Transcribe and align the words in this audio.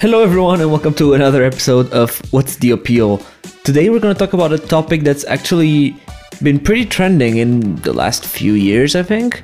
Hello, 0.00 0.22
everyone, 0.22 0.62
and 0.62 0.70
welcome 0.70 0.94
to 0.94 1.12
another 1.12 1.44
episode 1.44 1.92
of 1.92 2.22
What's 2.32 2.56
the 2.56 2.70
Appeal. 2.70 3.20
Today, 3.64 3.90
we're 3.90 4.00
going 4.00 4.14
to 4.14 4.18
talk 4.18 4.32
about 4.32 4.50
a 4.50 4.56
topic 4.56 5.02
that's 5.02 5.26
actually 5.26 5.94
been 6.42 6.58
pretty 6.58 6.86
trending 6.86 7.36
in 7.36 7.76
the 7.82 7.92
last 7.92 8.24
few 8.24 8.54
years, 8.54 8.96
I 8.96 9.02
think. 9.02 9.42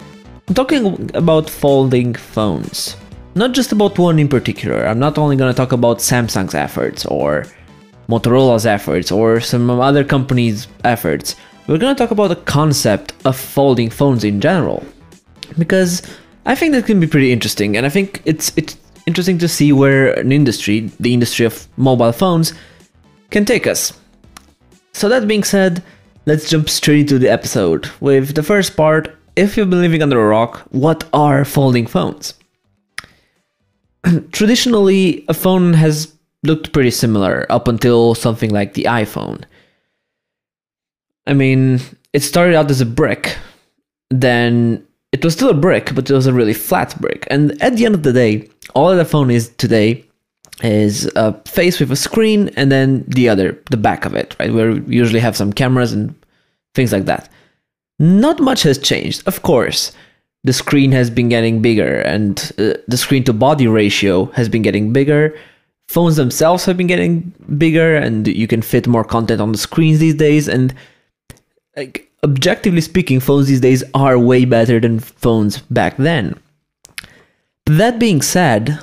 I'm 0.48 0.54
talking 0.54 1.10
about 1.14 1.50
folding 1.50 2.14
phones. 2.14 2.96
Not 3.34 3.52
just 3.52 3.70
about 3.70 3.98
one 3.98 4.18
in 4.18 4.28
particular. 4.28 4.86
I'm 4.86 4.98
not 4.98 5.18
only 5.18 5.36
going 5.36 5.52
to 5.52 5.56
talk 5.56 5.72
about 5.72 5.98
Samsung's 5.98 6.54
efforts 6.54 7.04
or 7.04 7.44
Motorola's 8.08 8.64
efforts 8.64 9.12
or 9.12 9.40
some 9.40 9.68
other 9.68 10.04
companies' 10.04 10.68
efforts. 10.84 11.36
We're 11.66 11.76
going 11.76 11.94
to 11.94 12.02
talk 12.02 12.12
about 12.12 12.28
the 12.28 12.36
concept 12.36 13.12
of 13.26 13.36
folding 13.36 13.90
phones 13.90 14.24
in 14.24 14.40
general. 14.40 14.82
Because 15.58 16.00
I 16.46 16.54
think 16.54 16.72
that 16.72 16.86
can 16.86 16.98
be 16.98 17.06
pretty 17.06 17.30
interesting, 17.30 17.76
and 17.76 17.84
I 17.84 17.90
think 17.90 18.22
it's 18.24 18.56
it's 18.56 18.78
interesting 19.06 19.38
to 19.38 19.48
see 19.48 19.72
where 19.72 20.12
an 20.18 20.32
industry, 20.32 20.90
the 21.00 21.14
industry 21.14 21.46
of 21.46 21.66
mobile 21.76 22.12
phones, 22.12 22.52
can 23.30 23.44
take 23.44 23.66
us. 23.66 23.92
So, 24.92 25.08
that 25.08 25.28
being 25.28 25.44
said, 25.44 25.82
let's 26.26 26.50
jump 26.50 26.68
straight 26.68 27.00
into 27.00 27.18
the 27.18 27.30
episode 27.30 27.90
with 28.00 28.34
the 28.34 28.42
first 28.42 28.76
part. 28.76 29.16
If 29.36 29.56
you've 29.56 29.70
been 29.70 29.82
living 29.82 30.02
under 30.02 30.20
a 30.20 30.28
rock, 30.28 30.66
what 30.70 31.04
are 31.12 31.44
folding 31.44 31.86
phones? 31.86 32.34
Traditionally, 34.32 35.24
a 35.28 35.34
phone 35.34 35.72
has 35.74 36.12
looked 36.42 36.72
pretty 36.72 36.90
similar 36.90 37.46
up 37.50 37.68
until 37.68 38.14
something 38.14 38.50
like 38.50 38.74
the 38.74 38.84
iPhone. 38.84 39.44
I 41.26 41.34
mean, 41.34 41.80
it 42.12 42.22
started 42.22 42.54
out 42.54 42.70
as 42.70 42.80
a 42.80 42.86
brick, 42.86 43.36
then 44.10 44.86
it 45.12 45.24
was 45.24 45.34
still 45.34 45.50
a 45.50 45.54
brick, 45.54 45.94
but 45.94 46.08
it 46.08 46.14
was 46.14 46.26
a 46.26 46.32
really 46.32 46.54
flat 46.54 46.98
brick. 47.00 47.26
And 47.30 47.60
at 47.62 47.76
the 47.76 47.84
end 47.84 47.94
of 47.94 48.02
the 48.02 48.12
day, 48.12 48.48
all 48.76 48.90
that 48.90 48.96
the 48.96 49.04
phone 49.06 49.30
is 49.30 49.48
today 49.56 50.04
is 50.62 51.10
a 51.16 51.32
face 51.48 51.80
with 51.80 51.90
a 51.90 51.96
screen 51.96 52.50
and 52.56 52.70
then 52.70 53.04
the 53.08 53.26
other, 53.26 53.58
the 53.70 53.76
back 53.78 54.04
of 54.04 54.14
it, 54.14 54.36
right? 54.38 54.52
Where 54.52 54.72
we 54.72 54.94
usually 54.94 55.20
have 55.20 55.36
some 55.36 55.50
cameras 55.50 55.94
and 55.94 56.14
things 56.74 56.92
like 56.92 57.06
that. 57.06 57.30
Not 57.98 58.38
much 58.38 58.62
has 58.64 58.78
changed. 58.78 59.26
Of 59.26 59.42
course, 59.42 59.92
the 60.44 60.52
screen 60.52 60.92
has 60.92 61.08
been 61.08 61.30
getting 61.30 61.62
bigger 61.62 62.02
and 62.02 62.38
uh, 62.58 62.74
the 62.86 62.98
screen 62.98 63.24
to 63.24 63.32
body 63.32 63.66
ratio 63.66 64.26
has 64.26 64.48
been 64.48 64.62
getting 64.62 64.92
bigger. 64.92 65.34
Phones 65.88 66.16
themselves 66.16 66.66
have 66.66 66.76
been 66.76 66.86
getting 66.86 67.32
bigger 67.56 67.96
and 67.96 68.28
you 68.28 68.46
can 68.46 68.60
fit 68.60 68.86
more 68.86 69.04
content 69.04 69.40
on 69.40 69.52
the 69.52 69.58
screens 69.58 70.00
these 70.00 70.14
days. 70.14 70.48
And 70.48 70.74
like, 71.76 72.10
objectively 72.24 72.82
speaking, 72.82 73.20
phones 73.20 73.46
these 73.48 73.62
days 73.62 73.82
are 73.94 74.18
way 74.18 74.44
better 74.44 74.80
than 74.80 75.00
phones 75.00 75.60
back 75.70 75.96
then. 75.96 76.38
That 77.66 77.98
being 77.98 78.22
said, 78.22 78.78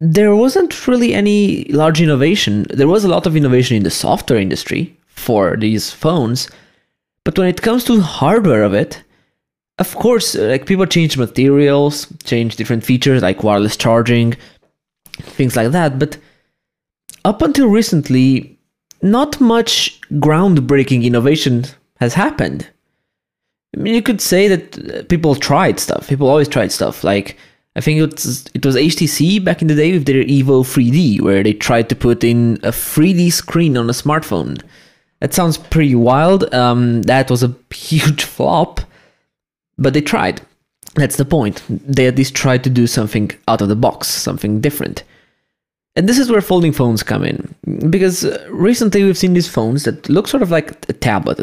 there 0.00 0.34
wasn't 0.34 0.86
really 0.88 1.14
any 1.14 1.64
large 1.64 2.00
innovation. 2.00 2.66
There 2.70 2.88
was 2.88 3.04
a 3.04 3.08
lot 3.08 3.26
of 3.26 3.36
innovation 3.36 3.76
in 3.76 3.82
the 3.82 3.90
software 3.90 4.38
industry 4.38 4.96
for 5.06 5.56
these 5.56 5.90
phones, 5.90 6.48
but 7.24 7.38
when 7.38 7.48
it 7.48 7.62
comes 7.62 7.84
to 7.84 8.00
hardware 8.00 8.62
of 8.62 8.74
it, 8.74 9.02
of 9.78 9.94
course, 9.94 10.34
like 10.34 10.66
people 10.66 10.86
change 10.86 11.16
materials, 11.18 12.06
change 12.24 12.56
different 12.56 12.84
features 12.84 13.22
like 13.22 13.44
wireless 13.44 13.76
charging, 13.76 14.34
things 15.18 15.54
like 15.54 15.70
that. 15.72 15.98
But 15.98 16.16
up 17.24 17.42
until 17.42 17.68
recently, 17.68 18.58
not 19.02 19.40
much 19.40 20.00
groundbreaking 20.12 21.04
innovation 21.04 21.64
has 22.00 22.14
happened. 22.14 22.68
I 23.76 23.80
mean, 23.80 23.94
you 23.94 24.02
could 24.02 24.20
say 24.20 24.48
that 24.48 25.08
people 25.08 25.34
tried 25.36 25.78
stuff. 25.78 26.08
People 26.08 26.28
always 26.28 26.48
tried 26.48 26.72
stuff. 26.72 27.04
Like 27.04 27.36
I 27.78 27.80
think 27.80 28.00
it 28.00 28.12
was 28.12 28.44
it 28.54 28.66
was 28.66 28.74
HTC 28.74 29.44
back 29.44 29.62
in 29.62 29.68
the 29.68 29.74
day 29.76 29.92
with 29.92 30.04
their 30.04 30.24
Evo 30.24 30.64
3D, 30.64 31.20
where 31.20 31.44
they 31.44 31.52
tried 31.52 31.88
to 31.90 31.94
put 31.94 32.24
in 32.24 32.54
a 32.64 32.72
3D 32.72 33.32
screen 33.32 33.76
on 33.76 33.88
a 33.88 33.92
smartphone. 33.92 34.60
That 35.20 35.32
sounds 35.32 35.58
pretty 35.58 35.94
wild. 35.94 36.52
Um, 36.52 37.02
that 37.02 37.30
was 37.30 37.44
a 37.44 37.54
huge 37.72 38.24
flop, 38.24 38.80
but 39.78 39.94
they 39.94 40.00
tried. 40.00 40.40
That's 40.96 41.18
the 41.18 41.24
point. 41.24 41.62
They 41.68 42.08
at 42.08 42.16
least 42.16 42.34
tried 42.34 42.64
to 42.64 42.70
do 42.70 42.88
something 42.88 43.30
out 43.46 43.62
of 43.62 43.68
the 43.68 43.76
box, 43.76 44.08
something 44.08 44.60
different. 44.60 45.04
And 45.94 46.08
this 46.08 46.18
is 46.18 46.32
where 46.32 46.40
folding 46.40 46.72
phones 46.72 47.04
come 47.04 47.22
in, 47.24 47.54
because 47.90 48.24
recently 48.48 49.04
we've 49.04 49.16
seen 49.16 49.34
these 49.34 49.48
phones 49.48 49.84
that 49.84 50.08
look 50.08 50.26
sort 50.26 50.42
of 50.42 50.50
like 50.50 50.70
a 50.88 50.92
tablet. 50.92 51.38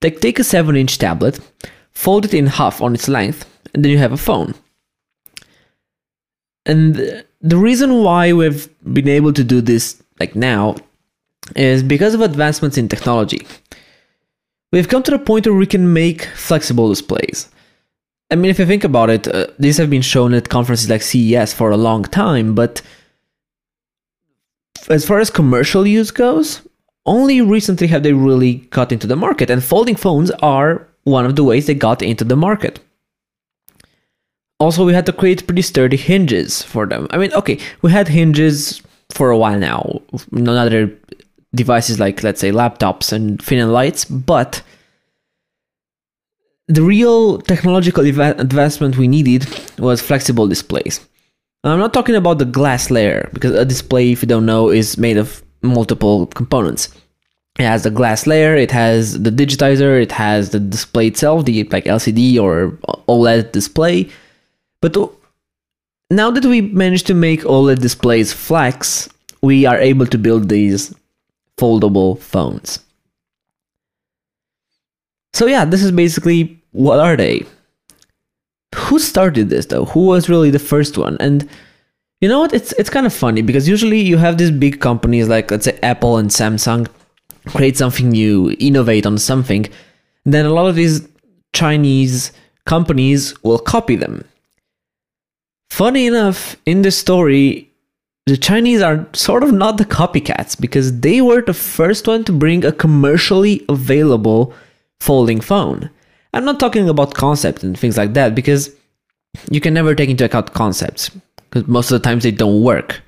Take 0.00 0.38
a 0.38 0.44
seven-inch 0.44 0.96
tablet, 0.96 1.40
fold 1.92 2.24
it 2.24 2.32
in 2.32 2.46
half 2.46 2.80
on 2.80 2.94
its 2.94 3.08
length, 3.08 3.44
and 3.74 3.84
then 3.84 3.92
you 3.92 3.98
have 3.98 4.12
a 4.12 4.16
phone. 4.16 4.54
And 6.68 7.24
the 7.40 7.56
reason 7.56 8.02
why 8.02 8.32
we've 8.32 8.68
been 8.92 9.08
able 9.08 9.32
to 9.32 9.42
do 9.42 9.60
this 9.60 10.00
like 10.20 10.36
now 10.36 10.76
is 11.56 11.82
because 11.82 12.14
of 12.14 12.20
advancements 12.20 12.76
in 12.76 12.88
technology. 12.88 13.46
We've 14.70 14.88
come 14.88 15.02
to 15.04 15.10
the 15.10 15.18
point 15.18 15.46
where 15.46 15.54
we 15.54 15.66
can 15.66 15.92
make 15.92 16.26
flexible 16.26 16.90
displays. 16.90 17.48
I 18.30 18.36
mean, 18.36 18.50
if 18.50 18.58
you 18.58 18.66
think 18.66 18.84
about 18.84 19.08
it, 19.08 19.26
uh, 19.26 19.46
these 19.58 19.78
have 19.78 19.88
been 19.88 20.02
shown 20.02 20.34
at 20.34 20.50
conferences 20.50 20.90
like 20.90 21.00
CES 21.00 21.54
for 21.54 21.70
a 21.70 21.78
long 21.78 22.04
time, 22.04 22.54
but 22.54 22.82
as 24.90 25.06
far 25.06 25.18
as 25.18 25.30
commercial 25.30 25.86
use 25.86 26.10
goes, 26.10 26.60
only 27.06 27.40
recently 27.40 27.86
have 27.86 28.02
they 28.02 28.12
really 28.12 28.56
got 28.70 28.92
into 28.92 29.06
the 29.06 29.16
market, 29.16 29.48
and 29.48 29.64
folding 29.64 29.96
phones 29.96 30.30
are 30.42 30.86
one 31.04 31.24
of 31.24 31.36
the 31.36 31.44
ways 31.44 31.66
they 31.66 31.74
got 31.74 32.02
into 32.02 32.24
the 32.24 32.36
market. 32.36 32.80
Also, 34.60 34.84
we 34.84 34.92
had 34.92 35.06
to 35.06 35.12
create 35.12 35.46
pretty 35.46 35.62
sturdy 35.62 35.96
hinges 35.96 36.62
for 36.62 36.86
them. 36.86 37.06
I 37.10 37.18
mean, 37.18 37.32
okay, 37.32 37.58
we 37.82 37.92
had 37.92 38.08
hinges 38.08 38.82
for 39.10 39.30
a 39.30 39.38
while 39.38 39.58
now 39.58 40.02
on 40.32 40.48
other 40.48 40.92
devices 41.54 42.00
like, 42.00 42.22
let's 42.22 42.40
say, 42.40 42.50
laptops 42.50 43.12
and 43.12 43.42
thin 43.42 43.72
lights, 43.72 44.04
but 44.04 44.62
the 46.66 46.82
real 46.82 47.38
technological 47.38 48.04
advancement 48.04 48.98
we 48.98 49.08
needed 49.08 49.46
was 49.78 50.02
flexible 50.02 50.46
displays. 50.46 51.00
I'm 51.64 51.78
not 51.78 51.92
talking 51.92 52.14
about 52.14 52.38
the 52.38 52.44
glass 52.44 52.90
layer 52.90 53.30
because 53.32 53.52
a 53.52 53.64
display, 53.64 54.12
if 54.12 54.22
you 54.22 54.28
don't 54.28 54.46
know, 54.46 54.70
is 54.70 54.98
made 54.98 55.16
of 55.16 55.42
multiple 55.62 56.26
components. 56.26 56.88
It 57.58 57.64
has 57.64 57.82
the 57.82 57.90
glass 57.90 58.26
layer, 58.26 58.54
it 58.54 58.70
has 58.70 59.20
the 59.20 59.30
digitizer, 59.30 60.00
it 60.00 60.12
has 60.12 60.50
the 60.50 60.60
display 60.60 61.08
itself, 61.08 61.44
the 61.44 61.64
like 61.64 61.84
LCD 61.84 62.40
or 62.40 62.78
OLED 63.08 63.50
display. 63.52 64.08
But 64.80 64.96
now 66.10 66.30
that 66.30 66.44
we 66.44 66.60
managed 66.60 67.06
to 67.08 67.14
make 67.14 67.42
OLED 67.42 67.80
displays 67.80 68.32
flex, 68.32 69.08
we 69.42 69.66
are 69.66 69.78
able 69.78 70.06
to 70.06 70.18
build 70.18 70.48
these 70.48 70.94
foldable 71.56 72.18
phones. 72.18 72.80
So 75.32 75.46
yeah, 75.46 75.64
this 75.64 75.82
is 75.82 75.92
basically 75.92 76.60
what 76.72 77.00
are 77.00 77.16
they? 77.16 77.44
Who 78.74 78.98
started 78.98 79.48
this 79.48 79.66
though? 79.66 79.86
Who 79.86 80.06
was 80.06 80.28
really 80.28 80.50
the 80.50 80.58
first 80.58 80.98
one? 80.98 81.16
And 81.20 81.48
you 82.20 82.28
know 82.28 82.40
what? 82.40 82.52
It's 82.52 82.72
it's 82.72 82.90
kind 82.90 83.06
of 83.06 83.12
funny 83.12 83.42
because 83.42 83.68
usually 83.68 84.00
you 84.00 84.16
have 84.16 84.38
these 84.38 84.50
big 84.50 84.80
companies 84.80 85.28
like 85.28 85.50
let's 85.50 85.64
say 85.64 85.78
Apple 85.82 86.16
and 86.16 86.30
Samsung 86.30 86.88
create 87.46 87.76
something 87.76 88.10
new, 88.10 88.54
innovate 88.58 89.06
on 89.06 89.18
something, 89.18 89.66
then 90.24 90.44
a 90.44 90.52
lot 90.52 90.68
of 90.68 90.74
these 90.74 91.08
Chinese 91.52 92.32
companies 92.66 93.40
will 93.42 93.58
copy 93.58 93.96
them. 93.96 94.24
Funny 95.70 96.06
enough, 96.06 96.56
in 96.66 96.82
this 96.82 96.98
story, 96.98 97.70
the 98.26 98.36
Chinese 98.36 98.82
are 98.82 99.06
sort 99.12 99.42
of 99.42 99.52
not 99.52 99.78
the 99.78 99.84
copycats 99.84 100.58
because 100.58 101.00
they 101.00 101.20
were 101.20 101.40
the 101.42 101.54
first 101.54 102.06
one 102.06 102.24
to 102.24 102.32
bring 102.32 102.64
a 102.64 102.72
commercially 102.72 103.64
available 103.68 104.52
folding 105.00 105.40
phone. 105.40 105.90
I'm 106.34 106.44
not 106.44 106.60
talking 106.60 106.88
about 106.88 107.14
concepts 107.14 107.62
and 107.62 107.78
things 107.78 107.96
like 107.96 108.14
that 108.14 108.34
because 108.34 108.74
you 109.50 109.60
can 109.60 109.72
never 109.72 109.94
take 109.94 110.10
into 110.10 110.24
account 110.24 110.52
concepts 110.52 111.10
because 111.50 111.66
most 111.68 111.90
of 111.90 112.00
the 112.00 112.06
times 112.06 112.22
they 112.22 112.30
don't 112.30 112.62
work. 112.62 113.00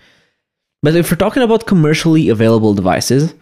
But 0.83 0.97
if 0.97 1.11
we're 1.11 1.17
talking 1.17 1.43
about 1.43 1.67
commercially 1.67 2.29
available 2.29 2.73
devices, 2.73 3.35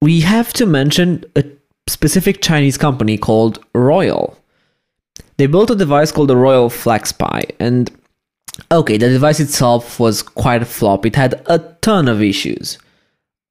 we 0.00 0.20
have 0.20 0.52
to 0.54 0.66
mention 0.66 1.24
a 1.36 1.44
specific 1.88 2.40
Chinese 2.40 2.78
company 2.78 3.18
called 3.18 3.62
Royole. 3.74 4.36
They 5.36 5.46
built 5.46 5.70
a 5.70 5.74
device 5.74 6.12
called 6.12 6.28
the 6.28 6.36
Royole 6.36 6.70
FlexPi, 6.70 7.56
and 7.58 7.90
okay, 8.70 8.96
the 8.96 9.08
device 9.08 9.40
itself 9.40 9.98
was 9.98 10.22
quite 10.22 10.62
a 10.62 10.66
flop. 10.66 11.06
It 11.06 11.16
had 11.16 11.42
a 11.46 11.58
ton 11.80 12.08
of 12.08 12.22
issues. 12.22 12.78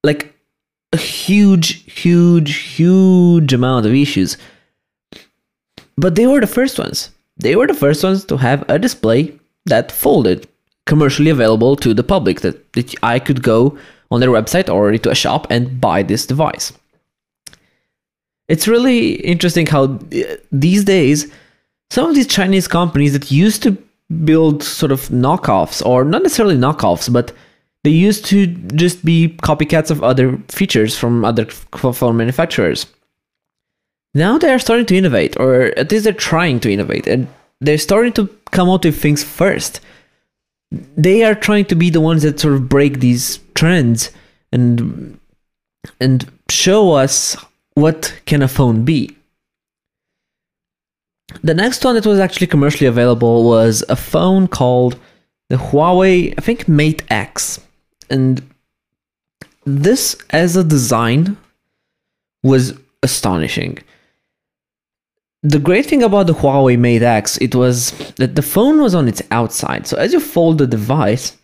Like 0.03 0.33
a 0.91 0.97
huge, 0.97 1.91
huge, 1.91 2.55
huge 2.55 3.53
amount 3.53 3.85
of 3.85 3.93
issues. 3.93 4.37
But 5.97 6.15
they 6.15 6.27
were 6.27 6.39
the 6.39 6.47
first 6.47 6.79
ones. 6.79 7.09
They 7.37 7.55
were 7.55 7.67
the 7.67 7.73
first 7.73 8.03
ones 8.03 8.25
to 8.25 8.37
have 8.37 8.63
a 8.69 8.79
display 8.79 9.37
that 9.65 9.91
folded, 9.91 10.47
commercially 10.85 11.29
available 11.29 11.75
to 11.77 11.93
the 11.93 12.03
public, 12.03 12.41
that, 12.41 12.73
that 12.73 12.93
I 13.03 13.19
could 13.19 13.41
go 13.41 13.77
on 14.11 14.19
their 14.19 14.29
website 14.29 14.71
or 14.71 14.95
to 14.95 15.09
a 15.09 15.15
shop 15.15 15.47
and 15.49 15.81
buy 15.81 16.03
this 16.03 16.25
device. 16.25 16.73
It's 18.47 18.67
really 18.67 19.13
interesting 19.15 19.65
how 19.65 19.83
uh, 19.83 20.35
these 20.51 20.83
days 20.83 21.31
some 21.93 22.09
of 22.09 22.15
these 22.15 22.25
Chinese 22.25 22.67
companies 22.67 23.13
that 23.13 23.29
used 23.29 23.61
to 23.61 23.77
build 24.25 24.63
sort 24.63 24.91
of 24.91 25.09
knockoffs, 25.09 25.85
or 25.85 26.03
not 26.03 26.23
necessarily 26.23 26.55
knockoffs, 26.55 27.11
but 27.13 27.31
they 27.83 27.91
used 27.91 28.25
to 28.25 28.47
just 28.47 29.05
be 29.05 29.37
copycats 29.43 29.91
of 29.91 30.03
other 30.03 30.37
features 30.47 30.97
from 30.97 31.23
other 31.23 31.45
phone 31.45 32.17
manufacturers. 32.17 32.87
Now 34.15 34.39
they 34.39 34.51
are 34.51 34.57
starting 34.57 34.87
to 34.87 34.97
innovate, 34.97 35.39
or 35.39 35.65
at 35.77 35.91
least 35.91 36.05
they're 36.05 36.13
trying 36.13 36.59
to 36.61 36.73
innovate, 36.73 37.05
and 37.05 37.27
they're 37.61 37.77
starting 37.77 38.13
to 38.13 38.27
come 38.49 38.71
out 38.71 38.85
with 38.85 38.99
things 38.99 39.23
first. 39.23 39.79
They 40.97 41.23
are 41.23 41.35
trying 41.35 41.65
to 41.65 41.75
be 41.75 41.91
the 41.91 42.01
ones 42.01 42.23
that 42.23 42.39
sort 42.39 42.55
of 42.55 42.67
break 42.69 43.01
these 43.01 43.37
trends 43.53 44.09
and 44.51 45.19
and 45.99 46.25
show 46.49 46.93
us 46.93 47.37
what 47.75 48.19
can 48.25 48.41
a 48.41 48.47
phone 48.47 48.83
be. 48.83 49.15
The 51.41 51.53
next 51.53 51.83
one 51.83 51.95
that 51.95 52.05
was 52.05 52.19
actually 52.19 52.47
commercially 52.47 52.87
available 52.87 53.43
was 53.43 53.83
a 53.89 53.95
phone 53.95 54.47
called 54.47 54.99
the 55.49 55.55
Huawei, 55.57 56.33
I 56.37 56.41
think 56.41 56.67
Mate 56.67 57.03
X. 57.09 57.59
And 58.09 58.41
this 59.65 60.15
as 60.29 60.55
a 60.55 60.63
design 60.63 61.37
was 62.43 62.73
astonishing. 63.01 63.79
The 65.41 65.59
great 65.59 65.85
thing 65.85 66.03
about 66.03 66.27
the 66.27 66.33
Huawei 66.33 66.77
Mate 66.77 67.03
X, 67.03 67.37
it 67.37 67.55
was 67.55 67.91
that 68.15 68.35
the 68.35 68.41
phone 68.41 68.81
was 68.81 68.95
on 68.95 69.07
its 69.07 69.21
outside. 69.31 69.87
So 69.87 69.97
as 69.97 70.13
you 70.13 70.19
fold 70.19 70.57
the 70.57 70.67
device, 70.67 71.37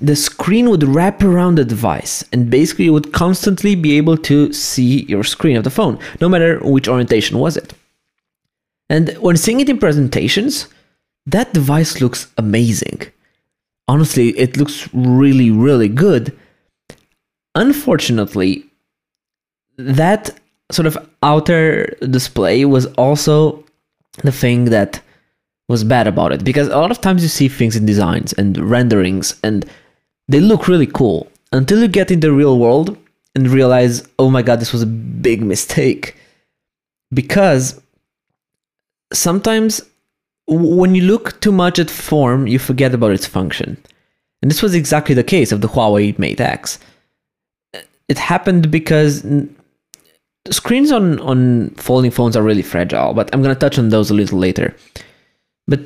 the 0.00 0.16
screen 0.16 0.70
would 0.70 0.84
wrap 0.84 1.22
around 1.22 1.56
the 1.56 1.64
device 1.64 2.24
and 2.32 2.50
basically 2.50 2.86
you 2.86 2.92
would 2.92 3.12
constantly 3.12 3.74
be 3.74 3.96
able 3.96 4.16
to 4.16 4.52
see 4.52 5.04
your 5.04 5.24
screen 5.24 5.56
of 5.56 5.64
the 5.64 5.70
phone, 5.70 5.98
no 6.20 6.28
matter 6.28 6.58
which 6.60 6.88
orientation 6.88 7.38
was 7.38 7.56
it. 7.56 7.74
And 8.88 9.10
when 9.18 9.36
seeing 9.36 9.60
it 9.60 9.68
in 9.68 9.78
presentations, 9.78 10.68
that 11.26 11.52
device 11.52 12.00
looks 12.00 12.30
amazing. 12.36 13.02
Honestly, 13.88 14.30
it 14.38 14.56
looks 14.56 14.88
really, 14.92 15.50
really 15.50 15.88
good. 15.88 16.36
Unfortunately, 17.54 18.64
that 19.76 20.38
sort 20.70 20.86
of 20.86 20.96
outer 21.22 21.96
display 22.10 22.64
was 22.64 22.86
also 22.94 23.64
the 24.22 24.32
thing 24.32 24.66
that 24.66 25.00
was 25.68 25.84
bad 25.84 26.06
about 26.06 26.32
it 26.32 26.44
because 26.44 26.68
a 26.68 26.76
lot 26.76 26.90
of 26.90 27.00
times 27.00 27.22
you 27.22 27.28
see 27.28 27.48
things 27.48 27.76
in 27.76 27.86
designs 27.86 28.32
and 28.34 28.58
renderings 28.58 29.38
and 29.42 29.64
they 30.28 30.40
look 30.40 30.68
really 30.68 30.86
cool 30.86 31.30
until 31.52 31.80
you 31.80 31.88
get 31.88 32.10
in 32.10 32.20
the 32.20 32.32
real 32.32 32.58
world 32.58 32.96
and 33.34 33.48
realize, 33.48 34.06
oh 34.18 34.30
my 34.30 34.42
god, 34.42 34.60
this 34.60 34.72
was 34.72 34.82
a 34.82 34.86
big 34.86 35.42
mistake. 35.42 36.16
Because 37.12 37.80
sometimes 39.12 39.80
when 40.46 40.94
you 40.94 41.02
look 41.02 41.40
too 41.40 41.52
much 41.52 41.78
at 41.78 41.90
form, 41.90 42.46
you 42.46 42.58
forget 42.58 42.94
about 42.94 43.12
its 43.12 43.26
function. 43.26 43.76
And 44.42 44.50
this 44.50 44.62
was 44.62 44.74
exactly 44.74 45.14
the 45.14 45.24
case 45.24 45.52
of 45.52 45.60
the 45.60 45.68
Huawei 45.68 46.18
Mate 46.18 46.40
X. 46.40 46.78
It 48.08 48.18
happened 48.18 48.70
because 48.70 49.24
screens 50.50 50.90
on, 50.90 51.20
on 51.20 51.70
folding 51.70 52.10
phones 52.10 52.36
are 52.36 52.42
really 52.42 52.62
fragile, 52.62 53.14
but 53.14 53.30
I'm 53.32 53.42
going 53.42 53.54
to 53.54 53.58
touch 53.58 53.78
on 53.78 53.90
those 53.90 54.10
a 54.10 54.14
little 54.14 54.38
later. 54.38 54.74
But 55.68 55.80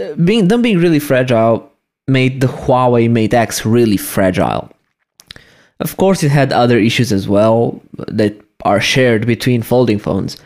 uh, 0.00 0.14
being 0.14 0.48
them 0.48 0.62
being 0.62 0.78
really 0.78 0.98
fragile 0.98 1.70
made 2.08 2.40
the 2.40 2.46
Huawei 2.46 3.10
Mate 3.10 3.34
X 3.34 3.66
really 3.66 3.98
fragile. 3.98 4.70
Of 5.80 5.96
course, 5.96 6.22
it 6.22 6.30
had 6.30 6.52
other 6.52 6.78
issues 6.78 7.12
as 7.12 7.28
well 7.28 7.80
that 8.08 8.40
are 8.64 8.80
shared 8.80 9.26
between 9.26 9.62
folding 9.62 9.98
phones. 9.98 10.38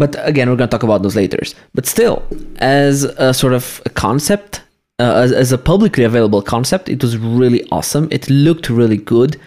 But 0.00 0.16
again, 0.26 0.48
we're 0.48 0.56
going 0.56 0.70
to 0.70 0.74
talk 0.74 0.82
about 0.82 1.02
those 1.02 1.14
later. 1.14 1.40
But 1.74 1.84
still, 1.84 2.22
as 2.56 3.04
a 3.04 3.34
sort 3.34 3.52
of 3.52 3.82
a 3.84 3.90
concept, 3.90 4.62
uh, 4.98 5.12
as, 5.24 5.30
as 5.30 5.52
a 5.52 5.58
publicly 5.58 6.04
available 6.04 6.40
concept, 6.40 6.88
it 6.88 7.02
was 7.02 7.18
really 7.18 7.62
awesome. 7.70 8.08
It 8.10 8.30
looked 8.30 8.70
really 8.70 8.96
good. 8.96 9.38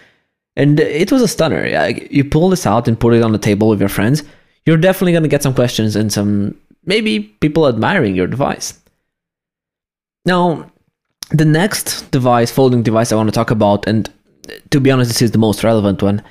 And 0.54 0.78
it 0.78 1.10
was 1.10 1.22
a 1.22 1.26
stunner. 1.26 1.66
You 2.08 2.24
pull 2.24 2.50
this 2.50 2.68
out 2.68 2.86
and 2.86 3.00
put 3.00 3.14
it 3.14 3.22
on 3.24 3.32
the 3.32 3.38
table 3.38 3.68
with 3.68 3.80
your 3.80 3.88
friends, 3.88 4.22
you're 4.64 4.76
definitely 4.76 5.10
going 5.10 5.24
to 5.24 5.28
get 5.28 5.42
some 5.42 5.54
questions 5.54 5.96
and 5.96 6.12
some 6.12 6.56
maybe 6.84 7.18
people 7.40 7.66
admiring 7.66 8.14
your 8.14 8.28
device. 8.28 8.78
Now, 10.24 10.70
the 11.30 11.44
next 11.44 12.12
device, 12.12 12.52
folding 12.52 12.84
device 12.84 13.10
I 13.10 13.16
want 13.16 13.28
to 13.28 13.34
talk 13.34 13.50
about, 13.50 13.88
and 13.88 14.08
to 14.70 14.80
be 14.80 14.92
honest, 14.92 15.10
this 15.10 15.20
is 15.20 15.32
the 15.32 15.38
most 15.38 15.64
relevant 15.64 16.00
one, 16.00 16.22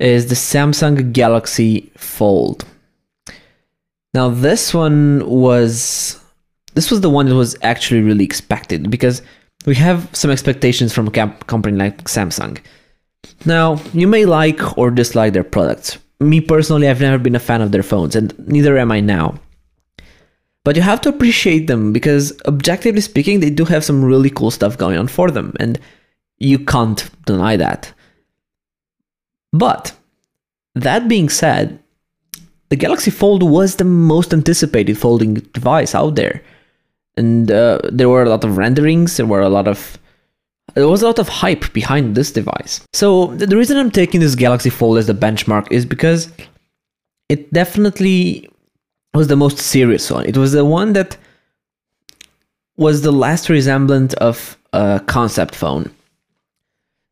is 0.00 0.28
the 0.28 0.34
Samsung 0.34 1.12
Galaxy 1.12 1.92
Fold. 1.96 2.64
Now, 4.12 4.28
this 4.28 4.74
one 4.74 5.28
was 5.28 6.20
this 6.74 6.90
was 6.90 7.00
the 7.00 7.10
one 7.10 7.26
that 7.26 7.34
was 7.34 7.56
actually 7.62 8.00
really 8.00 8.24
expected 8.24 8.90
because 8.90 9.22
we 9.66 9.74
have 9.74 10.08
some 10.14 10.30
expectations 10.30 10.92
from 10.92 11.08
a 11.08 11.10
company 11.10 11.76
like 11.76 12.04
Samsung. 12.04 12.58
Now, 13.44 13.80
you 13.92 14.06
may 14.06 14.24
like 14.24 14.78
or 14.78 14.90
dislike 14.90 15.32
their 15.32 15.44
products. 15.44 15.98
Me 16.20 16.40
personally, 16.40 16.88
I've 16.88 17.00
never 17.00 17.18
been 17.18 17.34
a 17.34 17.40
fan 17.40 17.60
of 17.62 17.72
their 17.72 17.82
phones, 17.82 18.16
and 18.16 18.34
neither 18.48 18.78
am 18.78 18.92
I 18.92 19.00
now. 19.00 19.38
But 20.64 20.76
you 20.76 20.82
have 20.82 21.00
to 21.02 21.08
appreciate 21.08 21.66
them 21.66 21.92
because, 21.92 22.38
objectively 22.46 23.00
speaking, 23.00 23.40
they 23.40 23.50
do 23.50 23.64
have 23.64 23.84
some 23.84 24.04
really 24.04 24.30
cool 24.30 24.50
stuff 24.50 24.76
going 24.76 24.98
on 24.98 25.08
for 25.08 25.30
them, 25.30 25.54
and 25.58 25.78
you 26.38 26.58
can't 26.58 27.08
deny 27.24 27.56
that. 27.56 27.92
But, 29.52 29.92
that 30.74 31.08
being 31.08 31.28
said, 31.28 31.82
the 32.70 32.76
Galaxy 32.76 33.10
Fold 33.10 33.42
was 33.42 33.76
the 33.76 33.84
most 33.84 34.32
anticipated 34.32 34.96
folding 34.96 35.34
device 35.34 35.94
out 35.94 36.14
there. 36.14 36.42
And 37.16 37.50
uh, 37.50 37.80
there 37.92 38.08
were 38.08 38.22
a 38.22 38.28
lot 38.28 38.44
of 38.44 38.56
renderings, 38.56 39.16
there 39.16 39.26
were 39.26 39.42
a 39.42 39.48
lot 39.48 39.68
of 39.68 39.98
there 40.74 40.86
was 40.86 41.02
a 41.02 41.06
lot 41.06 41.18
of 41.18 41.28
hype 41.28 41.72
behind 41.72 42.14
this 42.14 42.30
device. 42.30 42.80
So 42.92 43.26
the 43.34 43.56
reason 43.56 43.76
I'm 43.76 43.90
taking 43.90 44.20
this 44.20 44.36
Galaxy 44.36 44.70
Fold 44.70 44.98
as 44.98 45.08
the 45.08 45.14
benchmark 45.14 45.66
is 45.70 45.84
because 45.84 46.32
it 47.28 47.52
definitely 47.52 48.48
was 49.12 49.26
the 49.26 49.36
most 49.36 49.58
serious 49.58 50.08
one. 50.10 50.26
It 50.26 50.36
was 50.36 50.52
the 50.52 50.64
one 50.64 50.92
that 50.92 51.16
was 52.76 53.02
the 53.02 53.10
last 53.12 53.48
resemblance 53.48 54.14
of 54.14 54.56
a 54.72 55.02
concept 55.06 55.56
phone. 55.56 55.90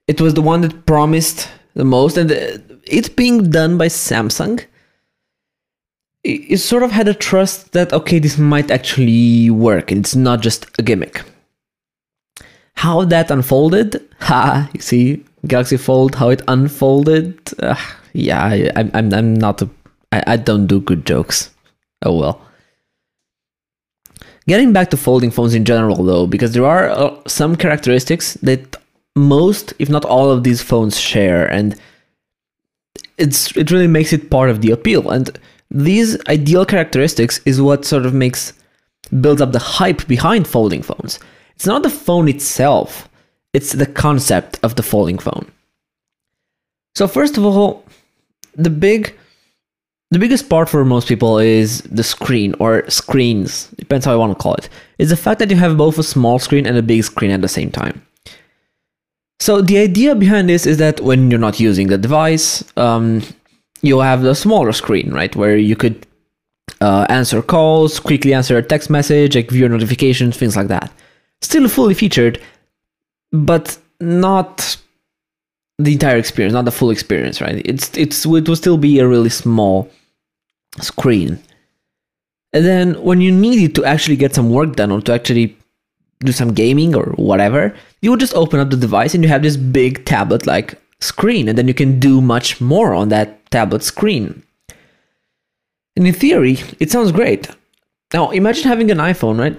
It 0.07 0.21
was 0.21 0.35
the 0.35 0.43
one 0.43 0.61
that 0.61 0.87
promised 0.87 1.49
the 1.75 1.85
most, 1.85 2.17
and 2.17 2.31
it 2.31 3.17
being 3.17 3.51
done 3.51 3.77
by 3.77 3.89
Samsung, 3.89 4.65
it 6.29 6.59
sort 6.59 6.83
of 6.83 6.91
had 6.91 7.09
a 7.09 7.15
trust 7.15 7.73
that 7.73 7.93
okay, 7.93 8.19
this 8.19 8.39
might 8.39 8.71
actually 8.71 9.51
work, 9.51 9.91
and 9.91 10.01
it's 10.01 10.17
not 10.17 10.41
just 10.41 10.67
a 10.79 10.83
gimmick. 10.83 11.23
How 12.75 13.05
that 13.05 13.31
unfolded, 13.31 14.07
ha, 14.21 14.69
you 14.73 14.81
see, 14.81 15.25
Galaxy 15.47 15.77
Fold, 15.77 16.15
how 16.15 16.29
it 16.29 16.43
unfolded, 16.49 17.39
uh, 17.61 17.75
yeah, 18.13 18.45
I, 18.45 18.55
am 18.77 18.91
I'm, 18.95 19.15
I'm 19.15 19.35
not, 19.35 19.63
a, 19.63 19.69
I, 20.13 20.23
I 20.27 20.37
don't 20.37 20.67
do 20.67 20.81
good 20.81 21.07
jokes. 21.07 21.51
Oh 22.05 22.17
well. 22.17 22.41
Getting 24.47 24.73
back 24.73 24.91
to 24.91 24.97
folding 24.97 25.31
phones 25.31 25.55
in 25.55 25.65
general, 25.65 26.03
though, 26.03 26.27
because 26.27 26.53
there 26.53 26.65
are 26.65 26.89
uh, 26.89 27.15
some 27.27 27.55
characteristics 27.55 28.35
that 28.35 28.77
most, 29.15 29.75
if 29.79 29.91
not 29.91 30.05
all, 30.05 30.31
of 30.31 30.43
these 30.43 30.63
phones 30.63 30.99
share, 30.99 31.47
and 31.53 31.79
it's 33.19 33.55
it 33.57 33.71
really 33.71 33.89
makes 33.89 34.13
it 34.13 34.31
part 34.31 34.49
of 34.49 34.63
the 34.63 34.71
appeal. 34.71 35.11
And 35.11 35.39
these 35.71 36.17
ideal 36.29 36.65
characteristics 36.65 37.41
is 37.45 37.61
what 37.61 37.85
sort 37.85 38.07
of 38.07 38.15
makes 38.15 38.53
builds 39.21 39.41
up 39.41 39.53
the 39.53 39.59
hype 39.59 40.07
behind 40.07 40.47
folding 40.47 40.83
phones. 40.83 41.19
It's 41.55 41.67
not 41.67 41.83
the 41.83 41.91
phone 41.91 42.29
itself; 42.29 43.09
it's 43.53 43.73
the 43.73 43.87
concept 43.87 44.59
of 44.63 44.77
the 44.77 44.83
folding 44.83 45.19
phone. 45.19 45.51
So 46.95 47.07
first 47.07 47.37
of 47.37 47.45
all, 47.45 47.85
the 48.55 48.71
big 48.71 49.15
the 50.11 50.19
biggest 50.19 50.49
part 50.49 50.71
for 50.71 50.85
most 50.85 51.07
people 51.07 51.39
is 51.39 51.83
the 51.83 52.03
screen 52.03 52.55
or 52.59 52.89
screens, 52.89 53.69
depends 53.77 54.07
how 54.07 54.13
you 54.13 54.19
want 54.19 54.33
to 54.33 54.43
call 54.43 54.55
it. 54.55 54.71
Is 54.99 55.11
the 55.11 55.17
fact 55.17 55.39
that 55.39 55.51
you 55.51 55.57
have 55.57 55.77
both 55.77 55.99
a 55.99 56.03
small 56.03 56.39
screen 56.39 56.67
and 56.67 56.79
a 56.79 56.83
big 56.83 57.05
screen 57.05 57.31
at 57.31 57.43
the 57.43 57.49
same 57.49 57.71
time. 57.71 58.01
So 59.41 59.61
the 59.61 59.79
idea 59.79 60.15
behind 60.15 60.49
this 60.49 60.67
is 60.67 60.79
that 60.79 61.01
when 61.01 61.31
you're 61.31 61.39
not 61.39 61.61
using 61.61 61.89
the 61.89 61.99
device, 61.99 62.65
um, 62.77 63.23
you 63.83 64.01
have 64.01 64.23
the 64.23 64.35
smaller 64.35 64.73
screen, 64.73 65.13
right, 65.13 65.35
where 65.37 65.57
you 65.57 65.77
could 65.77 66.07
uh, 66.81 67.07
answer 67.09 67.43
calls, 67.43 68.01
quickly 68.01 68.35
answer 68.35 68.57
a 68.57 68.63
text 68.63 68.91
message, 68.91 69.37
like 69.37 69.51
view 69.51 69.69
notifications, 69.69 70.37
things 70.37 70.57
like 70.57 70.69
that. 70.69 70.93
Still 71.41 71.69
fully 71.69 71.95
featured, 71.95 72.41
but 73.33 73.79
not 74.01 74.77
the 75.79 75.93
entire 75.93 76.17
experience, 76.17 76.53
not 76.53 76.65
the 76.65 76.73
full 76.73 76.91
experience, 76.91 77.41
right? 77.41 77.63
It's 77.65 77.97
it's 77.97 78.25
it 78.25 78.49
will 78.49 78.57
still 78.57 78.79
be 78.79 78.99
a 78.99 79.07
really 79.07 79.31
small 79.31 79.91
screen. 80.81 81.39
And 82.53 82.65
then 82.65 82.95
when 83.03 83.21
you 83.21 83.31
needed 83.31 83.75
to 83.77 83.85
actually 83.85 84.17
get 84.17 84.35
some 84.35 84.51
work 84.51 84.75
done 84.75 84.91
or 84.91 85.01
to 85.03 85.13
actually 85.13 85.57
do 86.21 86.33
some 86.33 86.53
gaming 86.53 86.95
or 86.95 87.13
whatever, 87.17 87.75
you 88.01 88.11
would 88.11 88.21
just 88.21 88.35
open 88.35 88.59
up 88.59 88.71
the 88.71 88.77
device 88.77 89.15
and 89.15 89.23
you 89.23 89.29
have 89.29 89.43
this 89.43 89.57
big 89.57 90.05
tablet 90.05 90.47
like 90.47 90.81
screen, 91.01 91.49
and 91.49 91.57
then 91.57 91.69
you 91.69 91.75
can 91.75 91.99
do 92.01 92.21
much 92.21 92.61
more 92.61 92.95
on 92.95 93.09
that 93.09 93.51
tablet 93.51 93.83
screen. 93.83 94.43
And 95.97 96.07
in 96.07 96.15
theory, 96.15 96.59
it 96.79 96.91
sounds 96.91 97.13
great. 97.13 97.49
Now 98.15 98.31
imagine 98.31 98.65
having 98.65 98.91
an 98.91 98.99
iPhone, 98.99 99.39
right? 99.39 99.57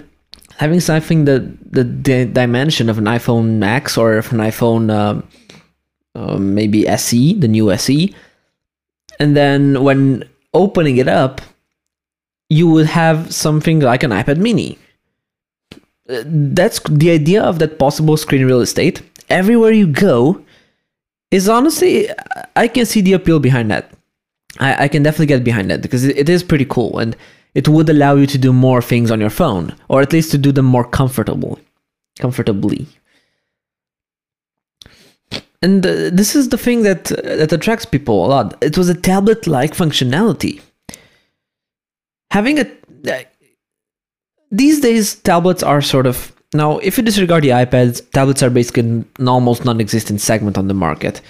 having 0.60 0.78
something 0.78 1.24
that 1.24 1.42
the, 1.72 1.84
the 1.84 2.26
dimension 2.26 2.90
of 2.90 2.98
an 2.98 3.06
iPhone 3.06 3.58
Max 3.58 3.96
or 3.96 4.18
an 4.18 4.22
iPhone 4.22 4.92
um, 4.92 5.26
uh, 6.14 6.36
maybe 6.36 6.86
SE, 6.86 7.32
the 7.34 7.48
new 7.48 7.72
SE, 7.72 8.14
and 9.18 9.34
then 9.34 9.82
when 9.82 10.28
opening 10.52 10.98
it 10.98 11.08
up, 11.08 11.40
you 12.50 12.68
would 12.68 12.84
have 12.84 13.32
something 13.32 13.80
like 13.80 14.02
an 14.02 14.10
iPad 14.10 14.36
Mini. 14.36 14.78
Uh, 16.10 16.24
That's 16.26 16.80
the 16.80 17.10
idea 17.10 17.42
of 17.42 17.58
that 17.60 17.78
possible 17.78 18.18
screen 18.18 18.44
real 18.44 18.60
estate. 18.60 19.00
Everywhere 19.30 19.72
you 19.72 19.86
go 19.86 20.44
is 21.30 21.48
honestly, 21.48 22.08
I 22.56 22.68
can 22.68 22.86
see 22.86 23.00
the 23.00 23.12
appeal 23.12 23.38
behind 23.38 23.70
that. 23.70 23.90
I, 24.58 24.84
I 24.84 24.88
can 24.88 25.02
definitely 25.02 25.26
get 25.26 25.44
behind 25.44 25.70
that 25.70 25.82
because 25.82 26.04
it, 26.04 26.16
it 26.16 26.28
is 26.28 26.42
pretty 26.42 26.64
cool 26.64 26.98
and 26.98 27.16
it 27.54 27.68
would 27.68 27.88
allow 27.88 28.16
you 28.16 28.26
to 28.26 28.38
do 28.38 28.52
more 28.52 28.82
things 28.82 29.10
on 29.10 29.20
your 29.20 29.30
phone 29.30 29.74
or 29.88 30.00
at 30.00 30.12
least 30.12 30.30
to 30.32 30.38
do 30.38 30.52
them 30.52 30.66
more 30.66 30.84
comfortable, 30.84 31.58
comfortably. 32.18 32.86
And 35.62 35.84
uh, 35.84 36.10
this 36.10 36.34
is 36.34 36.48
the 36.48 36.58
thing 36.58 36.82
that 36.82 37.12
uh, 37.12 37.36
that 37.36 37.52
attracts 37.52 37.84
people 37.84 38.24
a 38.24 38.28
lot. 38.28 38.56
It 38.62 38.78
was 38.78 38.88
a 38.88 38.94
tablet-like 38.94 39.74
functionality. 39.74 40.62
Having 42.30 42.60
a 42.60 42.70
uh, 43.12 43.24
these 44.50 44.80
days 44.80 45.16
tablets 45.16 45.62
are 45.62 45.82
sort 45.82 46.06
of 46.06 46.32
now 46.54 46.78
if 46.78 46.96
you 46.96 47.04
disregard 47.04 47.44
the 47.44 47.50
iPads, 47.50 48.08
tablets 48.10 48.42
are 48.42 48.50
basically 48.50 48.82
an 49.18 49.28
almost 49.28 49.64
non-existent 49.64 50.20
segment 50.20 50.58
on 50.58 50.68
the 50.68 50.74
market. 50.74 51.20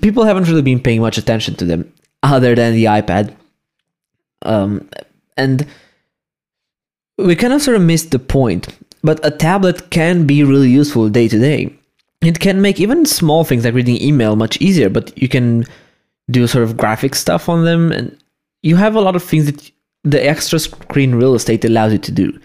People 0.00 0.24
haven't 0.24 0.48
really 0.48 0.62
been 0.62 0.80
paying 0.80 1.00
much 1.00 1.18
attention 1.18 1.54
to 1.56 1.64
them 1.64 1.92
other 2.22 2.54
than 2.54 2.74
the 2.74 2.84
iPad. 2.84 3.34
Um, 4.42 4.88
and 5.36 5.66
we 7.18 7.36
kind 7.36 7.52
of 7.52 7.62
sort 7.62 7.76
of 7.76 7.82
missed 7.82 8.10
the 8.10 8.18
point. 8.18 8.68
But 9.02 9.24
a 9.24 9.30
tablet 9.30 9.90
can 9.90 10.26
be 10.26 10.42
really 10.42 10.70
useful 10.70 11.08
day 11.08 11.28
to 11.28 11.38
day. 11.38 11.72
It 12.22 12.40
can 12.40 12.62
make 12.62 12.80
even 12.80 13.06
small 13.06 13.44
things 13.44 13.64
like 13.64 13.74
reading 13.74 14.00
email 14.00 14.36
much 14.36 14.60
easier, 14.60 14.88
but 14.88 15.16
you 15.20 15.28
can 15.28 15.64
do 16.30 16.46
sort 16.46 16.64
of 16.64 16.76
graphic 16.76 17.14
stuff 17.14 17.48
on 17.48 17.64
them, 17.64 17.92
and 17.92 18.16
you 18.62 18.76
have 18.76 18.96
a 18.96 19.00
lot 19.00 19.14
of 19.14 19.22
things 19.22 19.46
that 19.46 19.70
the 20.02 20.24
extra 20.26 20.58
screen 20.58 21.14
real 21.14 21.34
estate 21.34 21.64
allows 21.64 21.92
you 21.92 21.98
to 21.98 22.10
do. 22.10 22.40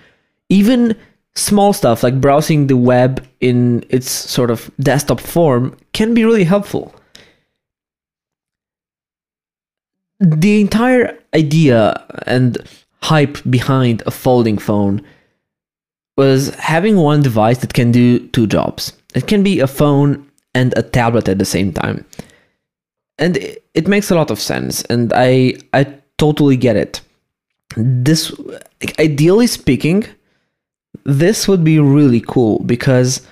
Even 0.49 0.95
small 1.35 1.73
stuff 1.73 2.03
like 2.03 2.19
browsing 2.19 2.67
the 2.67 2.77
web 2.77 3.25
in 3.39 3.83
its 3.89 4.09
sort 4.09 4.51
of 4.51 4.69
desktop 4.79 5.19
form 5.19 5.77
can 5.93 6.13
be 6.13 6.25
really 6.25 6.43
helpful. 6.43 6.93
The 10.19 10.61
entire 10.61 11.17
idea 11.33 12.05
and 12.27 12.57
hype 13.01 13.37
behind 13.49 14.03
a 14.05 14.11
folding 14.11 14.57
phone 14.57 15.01
was 16.17 16.53
having 16.55 16.97
one 16.97 17.21
device 17.21 17.59
that 17.59 17.73
can 17.73 17.91
do 17.91 18.27
two 18.27 18.45
jobs. 18.45 18.93
It 19.15 19.27
can 19.27 19.41
be 19.43 19.59
a 19.59 19.67
phone 19.67 20.29
and 20.53 20.73
a 20.77 20.83
tablet 20.83 21.27
at 21.27 21.39
the 21.39 21.45
same 21.45 21.73
time. 21.73 22.05
And 23.17 23.37
it, 23.73 23.87
makes 23.87 24.11
a 24.11 24.15
lot 24.15 24.31
of 24.31 24.39
sense 24.39 24.83
and 24.83 25.11
I 25.15 25.55
I 25.73 25.95
totally 26.17 26.57
get 26.57 26.75
it. 26.75 27.01
This 27.77 28.31
ideally 28.99 29.47
speaking, 29.47 30.05
this 31.03 31.47
would 31.47 31.63
be 31.63 31.79
really 31.79 32.21
cool 32.21 32.59
because 32.59 33.25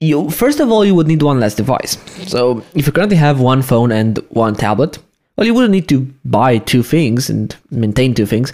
you 0.00 0.30
first 0.30 0.60
of 0.60 0.70
all 0.70 0.84
you 0.84 0.94
would 0.94 1.08
need 1.08 1.22
one 1.22 1.40
less 1.40 1.54
device. 1.54 1.98
So 2.28 2.62
if 2.74 2.86
you 2.86 2.92
currently 2.92 3.16
have 3.16 3.40
one 3.40 3.62
phone 3.62 3.92
and 3.92 4.18
one 4.30 4.54
tablet, 4.54 4.98
well 5.36 5.46
you 5.46 5.54
wouldn't 5.54 5.72
need 5.72 5.88
to 5.88 6.00
buy 6.24 6.58
two 6.58 6.82
things 6.82 7.28
and 7.28 7.54
maintain 7.70 8.14
two 8.14 8.26
things. 8.26 8.52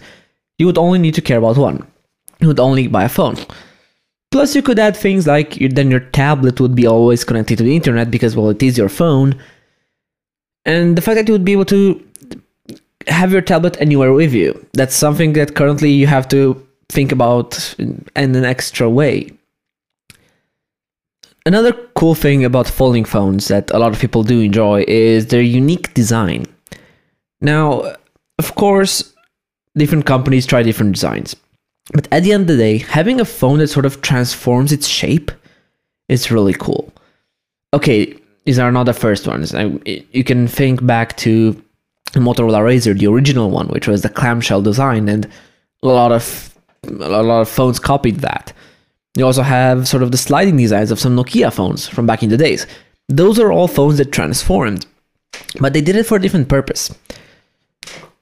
You 0.58 0.66
would 0.66 0.78
only 0.78 0.98
need 0.98 1.14
to 1.14 1.22
care 1.22 1.38
about 1.38 1.58
one. 1.58 1.86
You 2.40 2.48
would 2.48 2.60
only 2.60 2.88
buy 2.88 3.04
a 3.04 3.08
phone. 3.08 3.36
Plus 4.30 4.56
you 4.56 4.62
could 4.62 4.78
add 4.78 4.96
things 4.96 5.26
like 5.26 5.54
then 5.74 5.90
your 5.90 6.00
tablet 6.00 6.60
would 6.60 6.74
be 6.74 6.86
always 6.86 7.24
connected 7.24 7.58
to 7.58 7.64
the 7.64 7.76
internet 7.76 8.10
because 8.10 8.34
well 8.34 8.50
it 8.50 8.62
is 8.62 8.78
your 8.78 8.88
phone. 8.88 9.38
And 10.64 10.96
the 10.96 11.02
fact 11.02 11.16
that 11.16 11.28
you 11.28 11.34
would 11.34 11.44
be 11.44 11.52
able 11.52 11.66
to 11.66 12.02
have 13.06 13.32
your 13.32 13.42
tablet 13.42 13.76
anywhere 13.80 14.12
with 14.14 14.32
you. 14.32 14.66
That's 14.72 14.96
something 14.96 15.34
that 15.34 15.54
currently 15.54 15.90
you 15.90 16.06
have 16.06 16.26
to 16.28 16.66
think 16.88 17.12
about 17.12 17.74
in, 17.78 18.04
an 18.16 18.44
extra 18.44 18.88
way. 18.88 19.30
Another 21.46 21.72
cool 21.94 22.14
thing 22.14 22.44
about 22.44 22.66
folding 22.66 23.04
phones 23.04 23.48
that 23.48 23.70
a 23.70 23.78
lot 23.78 23.92
of 23.92 24.00
people 24.00 24.22
do 24.22 24.40
enjoy 24.40 24.84
is 24.88 25.26
their 25.26 25.42
unique 25.42 25.92
design. 25.94 26.46
Now, 27.40 27.96
of 28.38 28.54
course, 28.54 29.12
different 29.76 30.06
companies 30.06 30.46
try 30.46 30.62
different 30.62 30.94
designs. 30.94 31.36
But 31.92 32.08
at 32.10 32.22
the 32.22 32.32
end 32.32 32.42
of 32.42 32.56
the 32.56 32.62
day, 32.62 32.78
having 32.78 33.20
a 33.20 33.26
phone 33.26 33.58
that 33.58 33.68
sort 33.68 33.84
of 33.84 34.00
transforms 34.00 34.72
its 34.72 34.86
shape 34.86 35.30
is 36.08 36.30
really 36.30 36.54
cool. 36.54 36.90
Okay, 37.74 38.16
these 38.46 38.58
are 38.58 38.72
not 38.72 38.84
the 38.84 38.94
first 38.94 39.26
ones. 39.26 39.52
You 39.84 40.24
can 40.24 40.48
think 40.48 40.84
back 40.86 41.16
to 41.18 41.62
Motorola 42.12 42.60
Razr, 42.60 42.98
the 42.98 43.06
original 43.06 43.50
one, 43.50 43.68
which 43.68 43.86
was 43.86 44.00
the 44.02 44.08
clamshell 44.08 44.62
design, 44.62 45.08
and 45.08 45.26
a 45.82 45.88
lot 45.88 46.12
of 46.12 46.53
a 46.88 47.22
lot 47.22 47.40
of 47.40 47.48
phones 47.48 47.78
copied 47.78 48.16
that. 48.20 48.52
You 49.16 49.26
also 49.26 49.42
have 49.42 49.86
sort 49.86 50.02
of 50.02 50.10
the 50.10 50.16
sliding 50.16 50.56
designs 50.56 50.90
of 50.90 50.98
some 50.98 51.16
Nokia 51.16 51.52
phones 51.52 51.86
from 51.86 52.06
back 52.06 52.22
in 52.22 52.30
the 52.30 52.36
days. 52.36 52.66
Those 53.08 53.38
are 53.38 53.52
all 53.52 53.68
phones 53.68 53.98
that 53.98 54.12
transformed, 54.12 54.86
but 55.60 55.72
they 55.72 55.80
did 55.80 55.96
it 55.96 56.06
for 56.06 56.16
a 56.16 56.20
different 56.20 56.48
purpose. 56.48 56.94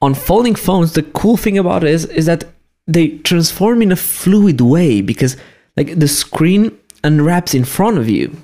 On 0.01 0.13
folding 0.13 0.55
phones, 0.55 0.93
the 0.93 1.03
cool 1.03 1.37
thing 1.37 1.57
about 1.57 1.83
it 1.83 1.89
is, 1.89 2.05
is 2.05 2.25
that 2.25 2.43
they 2.85 3.17
transform 3.19 3.81
in 3.81 3.91
a 3.91 3.95
fluid 3.95 4.59
way 4.59 5.01
because 5.01 5.37
like 5.77 5.97
the 5.97 6.07
screen 6.07 6.77
unwraps 7.03 7.53
in 7.53 7.63
front 7.63 7.97
of 7.97 8.09
you. 8.09 8.35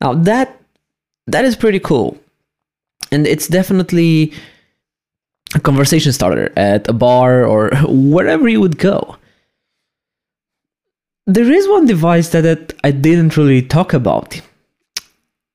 Now 0.00 0.14
that 0.14 0.60
that 1.26 1.44
is 1.44 1.56
pretty 1.56 1.80
cool. 1.80 2.18
And 3.12 3.26
it's 3.26 3.48
definitely 3.48 4.32
a 5.54 5.60
conversation 5.60 6.12
starter 6.12 6.52
at 6.56 6.88
a 6.88 6.92
bar 6.92 7.44
or 7.44 7.70
wherever 7.88 8.48
you 8.48 8.60
would 8.60 8.78
go. 8.78 9.16
There 11.26 11.50
is 11.50 11.68
one 11.68 11.86
device 11.86 12.30
that, 12.30 12.42
that 12.42 12.72
I 12.84 12.90
didn't 12.90 13.36
really 13.36 13.62
talk 13.62 13.92
about. 13.92 14.40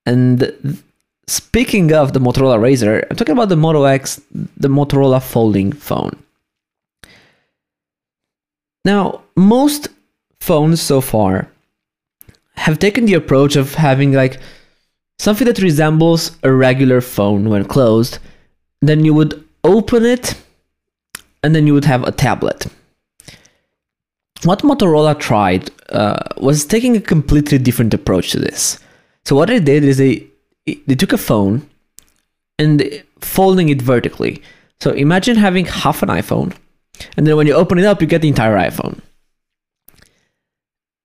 And 0.06 0.84
speaking 1.28 1.94
of 1.94 2.14
the 2.14 2.20
Motorola 2.20 2.60
Razr, 2.60 3.06
I'm 3.10 3.16
talking 3.16 3.34
about 3.34 3.50
the 3.50 3.56
Moto 3.56 3.84
X, 3.84 4.22
the 4.32 4.68
Motorola 4.68 5.22
folding 5.22 5.72
phone. 5.72 6.22
Now, 8.86 9.22
most 9.36 9.88
phones 10.40 10.82
so 10.82 11.02
far 11.02 11.48
have 12.56 12.80
taken 12.80 13.06
the 13.06 13.14
approach 13.14 13.56
of 13.56 13.76
having 13.76 14.12
like 14.12 14.40
something 15.18 15.48
that 15.48 15.60
resembles 15.60 16.38
a 16.44 16.52
regular 16.52 17.02
phone 17.02 17.50
when 17.50 17.66
closed. 17.66 18.20
Then 18.82 19.06
you 19.06 19.14
would 19.14 19.44
open 19.64 20.06
it 20.06 20.36
and 21.44 21.56
then 21.56 21.68
you 21.68 21.74
would 21.74 21.86
have 21.86 22.04
a 22.04 22.12
tablet. 22.12 22.68
What 24.44 24.60
Motorola 24.60 25.18
tried 25.18 25.70
uh, 25.90 26.20
was 26.38 26.66
taking 26.66 26.98
a 26.98 27.02
completely 27.02 27.58
different 27.58 27.94
approach 27.94 28.32
to 28.32 28.40
this. 28.40 28.80
So 29.26 29.36
what 29.36 29.48
they 29.48 29.60
did 29.60 29.84
is 29.84 29.98
they 29.98 30.28
they 30.66 30.96
took 30.96 31.14
a 31.14 31.18
phone 31.18 31.68
and 32.60 33.04
folding 33.20 33.70
it 33.70 33.82
vertically. 33.82 34.42
So 34.80 34.92
imagine 34.92 35.38
having 35.38 35.66
half 35.66 36.04
an 36.04 36.10
iPhone, 36.10 36.54
and 37.16 37.26
then 37.26 37.38
when 37.38 37.48
you 37.48 37.54
open 37.54 37.80
it 37.80 37.86
up, 37.86 38.02
you 38.02 38.08
get 38.08 38.22
the 38.22 38.28
entire 38.28 38.58
iPhone. 38.58 39.00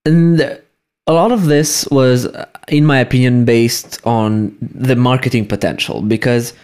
And 0.04 0.60
a 1.06 1.12
lot 1.12 1.32
of 1.32 1.46
this 1.46 1.86
was, 1.90 2.26
in 2.68 2.84
my 2.84 2.98
opinion, 2.98 3.44
based 3.44 4.00
on 4.04 4.56
the 4.60 4.96
marketing 4.96 5.46
potential 5.46 6.02
because 6.02 6.54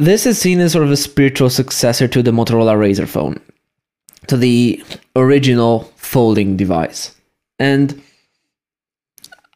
this 0.00 0.24
is 0.24 0.38
seen 0.38 0.60
as 0.60 0.72
sort 0.72 0.84
of 0.84 0.90
a 0.90 0.96
spiritual 0.96 1.50
successor 1.50 2.08
to 2.08 2.22
the 2.22 2.30
Motorola 2.30 2.74
Razr 2.74 3.06
phone, 3.06 3.38
to 4.28 4.36
the 4.36 4.82
original 5.14 5.92
folding 5.96 6.56
device. 6.56 7.14
And 7.58 8.02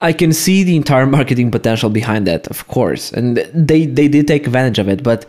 I 0.02 0.12
can 0.12 0.34
see 0.34 0.62
the 0.62 0.76
entire 0.76 1.06
marketing 1.18 1.50
potential 1.50 1.88
behind 1.88 2.26
that, 2.26 2.46
of 2.48 2.68
course. 2.68 3.10
And 3.10 3.38
they, 3.54 3.86
they 3.86 4.06
did 4.06 4.28
take 4.28 4.46
advantage 4.46 4.78
of 4.78 4.88
it. 4.88 5.02
But 5.02 5.24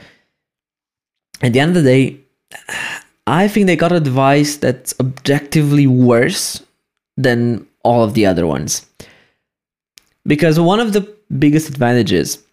at 1.42 1.54
the 1.54 1.62
end 1.62 1.78
of 1.78 1.84
the 1.84 1.90
day, 1.90 2.20
I 3.26 3.48
think 3.48 3.68
they 3.68 3.78
got 3.78 3.94
a 3.94 4.02
device 4.02 4.58
that's 4.58 4.94
objectively 5.00 5.88
worse 5.88 6.62
than 7.16 7.66
all 7.84 8.04
of 8.04 8.16
the 8.16 8.26
other 8.26 8.46
ones. 8.46 8.86
Because 10.28 10.60
one 10.60 10.82
of 10.82 10.92
the 10.92 11.02
biggest 11.40 11.70
advantages 11.70 12.45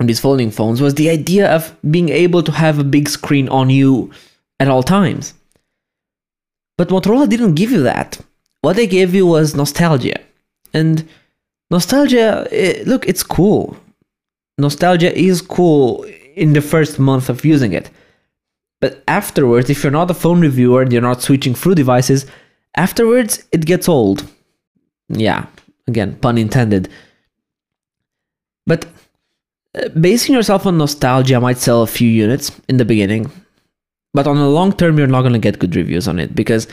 on 0.00 0.06
these 0.06 0.20
folding 0.20 0.50
phones 0.50 0.80
was 0.80 0.94
the 0.94 1.10
idea 1.10 1.50
of 1.52 1.74
being 1.90 2.08
able 2.08 2.42
to 2.42 2.52
have 2.52 2.78
a 2.78 2.84
big 2.84 3.08
screen 3.08 3.48
on 3.48 3.70
you 3.70 4.10
at 4.60 4.68
all 4.68 4.82
times. 4.82 5.34
But 6.76 6.88
Motorola 6.88 7.28
didn't 7.28 7.56
give 7.56 7.72
you 7.72 7.82
that. 7.82 8.20
What 8.60 8.76
they 8.76 8.86
gave 8.86 9.14
you 9.14 9.26
was 9.26 9.54
nostalgia. 9.54 10.20
And 10.72 11.08
nostalgia, 11.70 12.46
it, 12.52 12.86
look, 12.86 13.08
it's 13.08 13.22
cool. 13.22 13.76
Nostalgia 14.58 15.16
is 15.16 15.42
cool 15.42 16.04
in 16.36 16.52
the 16.52 16.60
first 16.60 16.98
month 16.98 17.28
of 17.28 17.44
using 17.44 17.72
it. 17.72 17.90
But 18.80 19.02
afterwards, 19.08 19.70
if 19.70 19.82
you're 19.82 19.90
not 19.90 20.10
a 20.10 20.14
phone 20.14 20.40
reviewer 20.40 20.82
and 20.82 20.92
you're 20.92 21.02
not 21.02 21.22
switching 21.22 21.54
through 21.54 21.74
devices, 21.74 22.26
afterwards 22.76 23.44
it 23.50 23.66
gets 23.66 23.88
old. 23.88 24.24
Yeah, 25.08 25.46
again, 25.88 26.16
pun 26.16 26.38
intended. 26.38 26.88
But 28.66 28.86
basing 30.00 30.34
yourself 30.34 30.66
on 30.66 30.78
nostalgia 30.78 31.40
might 31.40 31.58
sell 31.58 31.82
a 31.82 31.86
few 31.86 32.08
units 32.08 32.52
in 32.68 32.76
the 32.76 32.84
beginning, 32.84 33.30
but 34.14 34.26
on 34.26 34.36
the 34.36 34.48
long 34.48 34.72
term, 34.72 34.98
you're 34.98 35.06
not 35.06 35.22
going 35.22 35.32
to 35.32 35.38
get 35.38 35.58
good 35.58 35.76
reviews 35.76 36.08
on 36.08 36.18
it 36.18 36.34
because 36.34 36.66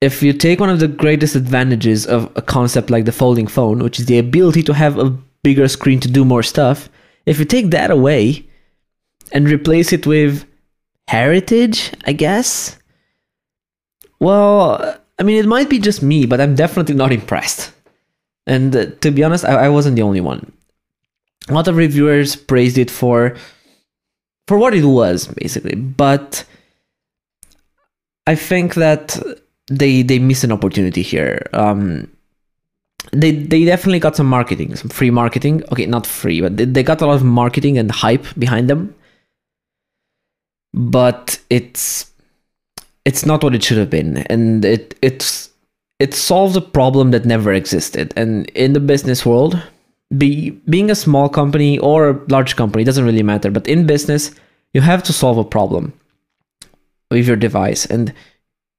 if 0.00 0.22
you 0.22 0.32
take 0.32 0.60
one 0.60 0.70
of 0.70 0.80
the 0.80 0.88
greatest 0.88 1.34
advantages 1.34 2.06
of 2.06 2.30
a 2.36 2.42
concept 2.42 2.90
like 2.90 3.04
the 3.04 3.12
folding 3.12 3.46
phone, 3.46 3.78
which 3.78 3.98
is 3.98 4.06
the 4.06 4.18
ability 4.18 4.62
to 4.62 4.74
have 4.74 4.98
a 4.98 5.10
bigger 5.42 5.68
screen 5.68 6.00
to 6.00 6.10
do 6.10 6.24
more 6.24 6.42
stuff, 6.42 6.88
if 7.26 7.38
you 7.38 7.44
take 7.44 7.70
that 7.70 7.90
away 7.90 8.46
and 9.32 9.48
replace 9.48 9.92
it 9.92 10.06
with 10.06 10.44
heritage, 11.08 11.92
I 12.04 12.12
guess, 12.12 12.78
well, 14.20 14.98
I 15.18 15.22
mean, 15.22 15.38
it 15.38 15.46
might 15.46 15.70
be 15.70 15.78
just 15.78 16.02
me, 16.02 16.26
but 16.26 16.40
I'm 16.40 16.54
definitely 16.54 16.94
not 16.94 17.12
impressed. 17.20 17.72
And 18.46 18.76
uh, 18.76 18.86
to 19.00 19.10
be 19.10 19.24
honest, 19.24 19.44
I, 19.44 19.66
I 19.66 19.68
wasn't 19.68 19.96
the 19.96 20.02
only 20.02 20.20
one. 20.20 20.52
A 21.48 21.52
lot 21.52 21.68
of 21.68 21.76
reviewers 21.76 22.36
praised 22.36 22.78
it 22.78 22.90
for 22.90 23.36
for 24.46 24.58
what 24.58 24.74
it 24.74 24.84
was, 24.84 25.26
basically. 25.26 25.74
But 25.74 26.44
I 28.26 28.34
think 28.34 28.74
that 28.74 29.18
they 29.68 30.02
they 30.02 30.18
miss 30.18 30.44
an 30.44 30.52
opportunity 30.52 31.02
here. 31.02 31.46
Um, 31.52 32.10
they 33.12 33.32
they 33.32 33.64
definitely 33.64 34.00
got 34.00 34.16
some 34.16 34.26
marketing, 34.26 34.74
some 34.76 34.88
free 34.88 35.10
marketing. 35.10 35.62
Okay, 35.72 35.86
not 35.86 36.06
free, 36.06 36.40
but 36.40 36.56
they, 36.56 36.64
they 36.64 36.82
got 36.82 37.02
a 37.02 37.06
lot 37.06 37.16
of 37.16 37.24
marketing 37.24 37.78
and 37.78 37.90
hype 37.90 38.26
behind 38.38 38.68
them. 38.68 38.94
But 40.72 41.38
it's 41.50 42.10
it's 43.04 43.26
not 43.26 43.42
what 43.42 43.54
it 43.54 43.62
should 43.62 43.78
have 43.78 43.90
been, 43.90 44.18
and 44.28 44.64
it 44.64 44.96
it's 45.02 45.50
it 46.00 46.14
solves 46.14 46.56
a 46.56 46.60
problem 46.60 47.10
that 47.12 47.24
never 47.24 47.52
existed. 47.52 48.12
And 48.16 48.48
in 48.50 48.72
the 48.72 48.80
business 48.80 49.24
world, 49.24 49.62
be 50.18 50.50
being 50.68 50.90
a 50.90 50.94
small 50.94 51.28
company 51.28 51.78
or 51.78 52.10
a 52.10 52.20
large 52.28 52.56
company 52.56 52.84
doesn't 52.84 53.04
really 53.04 53.22
matter. 53.22 53.50
But 53.50 53.66
in 53.66 53.86
business, 53.86 54.30
you 54.72 54.80
have 54.80 55.02
to 55.04 55.12
solve 55.12 55.38
a 55.38 55.44
problem 55.44 55.92
with 57.10 57.26
your 57.26 57.36
device, 57.36 57.86
and 57.86 58.12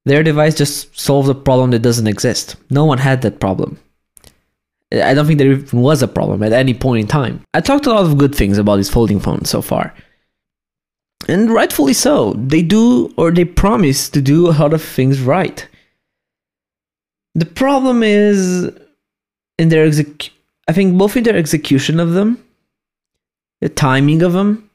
their 0.06 0.24
device 0.24 0.56
just 0.56 0.98
solves 0.98 1.30
a 1.30 1.36
problem 1.36 1.72
that 1.72 1.82
doesn't 1.82 2.08
exist. 2.08 2.56
No 2.70 2.86
one 2.86 2.98
had 2.98 3.22
that 3.22 3.40
problem. 3.40 3.80
I 4.92 5.14
don't 5.14 5.26
think 5.26 5.40
there 5.40 5.52
even 5.52 5.82
was 5.82 6.02
a 6.02 6.08
problem 6.08 6.44
at 6.44 6.54
any 6.54 6.74
point 6.74 7.02
in 7.02 7.08
time. 7.08 7.44
I 7.54 7.62
talked 7.62 7.86
a 7.86 7.94
lot 7.94 8.06
of 8.06 8.18
good 8.18 8.36
things 8.36 8.58
about 8.58 8.78
these 8.78 8.90
folding 8.90 9.20
phones 9.20 9.50
so 9.50 9.62
far. 9.62 9.94
And 11.28 11.52
rightfully 11.52 11.94
so. 11.94 12.34
They 12.34 12.62
do 12.62 13.14
or 13.18 13.32
they 13.32 13.46
promise 13.46 14.10
to 14.10 14.22
do 14.22 14.48
a 14.50 14.54
lot 14.54 14.74
of 14.74 14.84
things 14.84 15.22
right. 15.22 15.68
The 17.34 17.48
problem 17.48 18.04
is 18.04 18.70
in 19.58 19.70
their 19.70 19.86
exec 19.86 20.30
I 20.68 20.74
think 20.74 20.98
both 20.98 21.16
in 21.16 21.24
their 21.24 21.36
execution 21.38 22.00
of 22.00 22.14
them, 22.14 22.44
the 23.62 23.70
timing 23.70 24.22
of 24.22 24.34
them, 24.34 24.70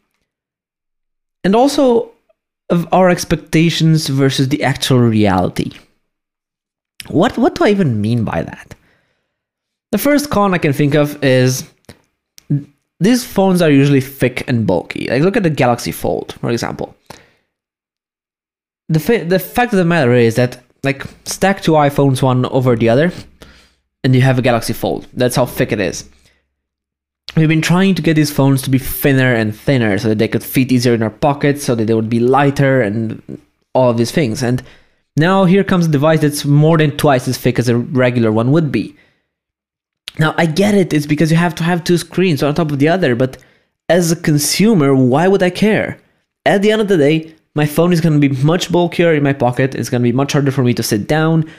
and 1.45 1.55
also 1.55 2.11
of 2.69 2.87
our 2.93 3.11
expectations 3.11 4.07
versus 4.07 4.49
the 4.49 4.63
actual 4.63 5.01
reality. 5.01 5.73
What 7.09 7.37
what 7.37 7.55
do 7.57 7.65
I 7.65 7.71
even 7.71 8.01
mean 8.01 8.25
by 8.25 8.43
that? 8.43 8.75
The 9.91 9.99
first 9.99 10.31
con 10.31 10.55
I 10.55 10.59
can 10.59 10.73
think 10.73 10.95
of 10.95 11.23
is 11.25 11.69
these 13.01 13.25
phones 13.25 13.63
are 13.63 13.71
usually 13.71 14.01
thick 14.01 14.45
and 14.49 14.67
bulky. 14.67 15.09
Like 15.09 15.23
look 15.23 15.37
at 15.37 15.43
the 15.43 15.51
Galaxy 15.51 15.91
Fold, 15.91 16.35
for 16.41 16.51
example. 16.51 16.95
The 18.89 19.01
fa- 19.01 19.25
the 19.25 19.39
fact 19.39 19.73
of 19.73 19.79
the 19.79 19.85
matter 19.85 20.13
is 20.13 20.37
that 20.37 20.63
like 20.85 21.05
stack 21.25 21.63
two 21.63 21.73
iPhones 21.73 22.23
one 22.23 22.47
over 22.47 22.77
the 22.77 22.89
other, 22.89 23.13
and 24.03 24.15
you 24.15 24.21
have 24.23 24.39
a 24.39 24.43
Galaxy 24.43 24.73
Fold. 24.73 25.07
That's 25.13 25.37
how 25.37 25.47
thick 25.47 25.73
it 25.73 25.81
is. 25.81 26.09
We've 27.37 27.49
been 27.49 27.63
trying 27.63 27.95
to 27.95 28.03
get 28.03 28.15
these 28.15 28.33
phones 28.33 28.63
to 28.63 28.71
be 28.71 28.79
thinner 28.79 29.35
and 29.35 29.55
thinner 29.55 29.99
so 29.99 30.09
that 30.09 30.19
they 30.19 30.29
could 30.29 30.43
fit 30.43 30.73
easier 30.73 30.95
in 30.95 31.03
our 31.03 31.11
pockets, 31.11 31.65
so 31.65 31.75
that 31.75 31.85
they 31.85 31.95
would 31.95 32.11
be 32.11 32.21
lighter 32.21 32.81
and 32.81 33.41
all 33.73 33.91
of 33.91 33.97
these 33.97 34.11
things. 34.11 34.43
And 34.43 34.63
now 35.17 35.45
here 35.45 35.63
comes 35.63 35.87
a 35.87 35.91
device 35.91 36.21
that's 36.21 36.45
more 36.45 36.79
than 36.79 36.97
twice 36.97 37.29
as 37.29 37.39
thick 37.39 37.59
as 37.59 37.69
a 37.69 37.77
regular 37.77 38.33
one 38.33 38.51
would 38.51 38.73
be. 38.73 38.97
Now 40.19 40.35
I 40.37 40.47
get 40.47 40.75
it, 40.75 40.93
it's 40.93 41.07
because 41.07 41.31
you 41.31 41.37
have 41.37 41.55
to 41.57 41.63
have 41.63 41.85
two 41.85 41.99
screens 41.99 42.43
on 42.43 42.55
top 42.55 42.73
of 42.73 42.79
the 42.79 42.89
other, 42.89 43.15
but 43.15 43.37
as 43.89 44.11
a 44.11 44.17
consumer, 44.17 44.95
why 44.95 45.29
would 45.29 45.43
I 45.43 45.51
care? 45.51 46.01
At 46.47 46.63
the 46.63 46.73
end 46.73 46.81
of 46.81 46.89
the 46.89 46.97
day, 46.97 47.35
my 47.55 47.67
phone 47.67 47.93
is 47.93 48.01
going 48.01 48.21
to 48.21 48.29
be 48.29 48.43
much 48.43 48.71
bulkier 48.71 49.15
in 49.15 49.23
my 49.23 49.33
pocket. 49.33 49.75
It's 49.75 49.91
going 49.91 50.03
to 50.03 50.09
be 50.09 50.13
much 50.13 50.33
harder 50.33 50.53
for 50.53 50.63
me 50.63 50.75
to 50.75 50.83
sit 50.83 51.07
down. 51.07 51.51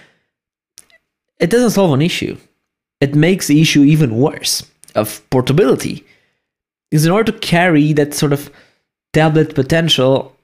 It 1.42 1.50
doesn't 1.50 1.72
solve 1.72 1.92
an 1.92 2.02
issue. 2.02 2.38
It 3.02 3.16
makes 3.16 3.48
the 3.48 3.60
issue 3.60 3.84
even 3.84 4.20
worse 4.20 4.64
of 4.96 5.28
portability. 5.32 6.06
Because 6.90 7.06
in 7.06 7.12
order 7.12 7.32
to 7.32 7.40
carry 7.40 7.94
that 7.94 8.14
sort 8.14 8.32
of 8.32 8.52
tablet 9.12 9.56
potential, 9.56 10.36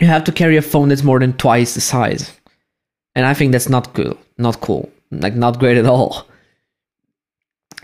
you 0.00 0.06
have 0.06 0.24
to 0.24 0.32
carry 0.32 0.56
a 0.56 0.62
phone 0.62 0.90
that's 0.90 1.02
more 1.02 1.18
than 1.18 1.32
twice 1.34 1.74
the 1.74 1.80
size. 1.80 2.30
And 3.14 3.24
I 3.24 3.32
think 3.32 3.52
that's 3.52 3.68
not 3.68 3.94
cool. 3.94 4.18
Not 4.38 4.60
cool. 4.60 4.90
Like, 5.10 5.34
not 5.34 5.58
great 5.58 5.78
at 5.78 5.86
all. 5.86 6.26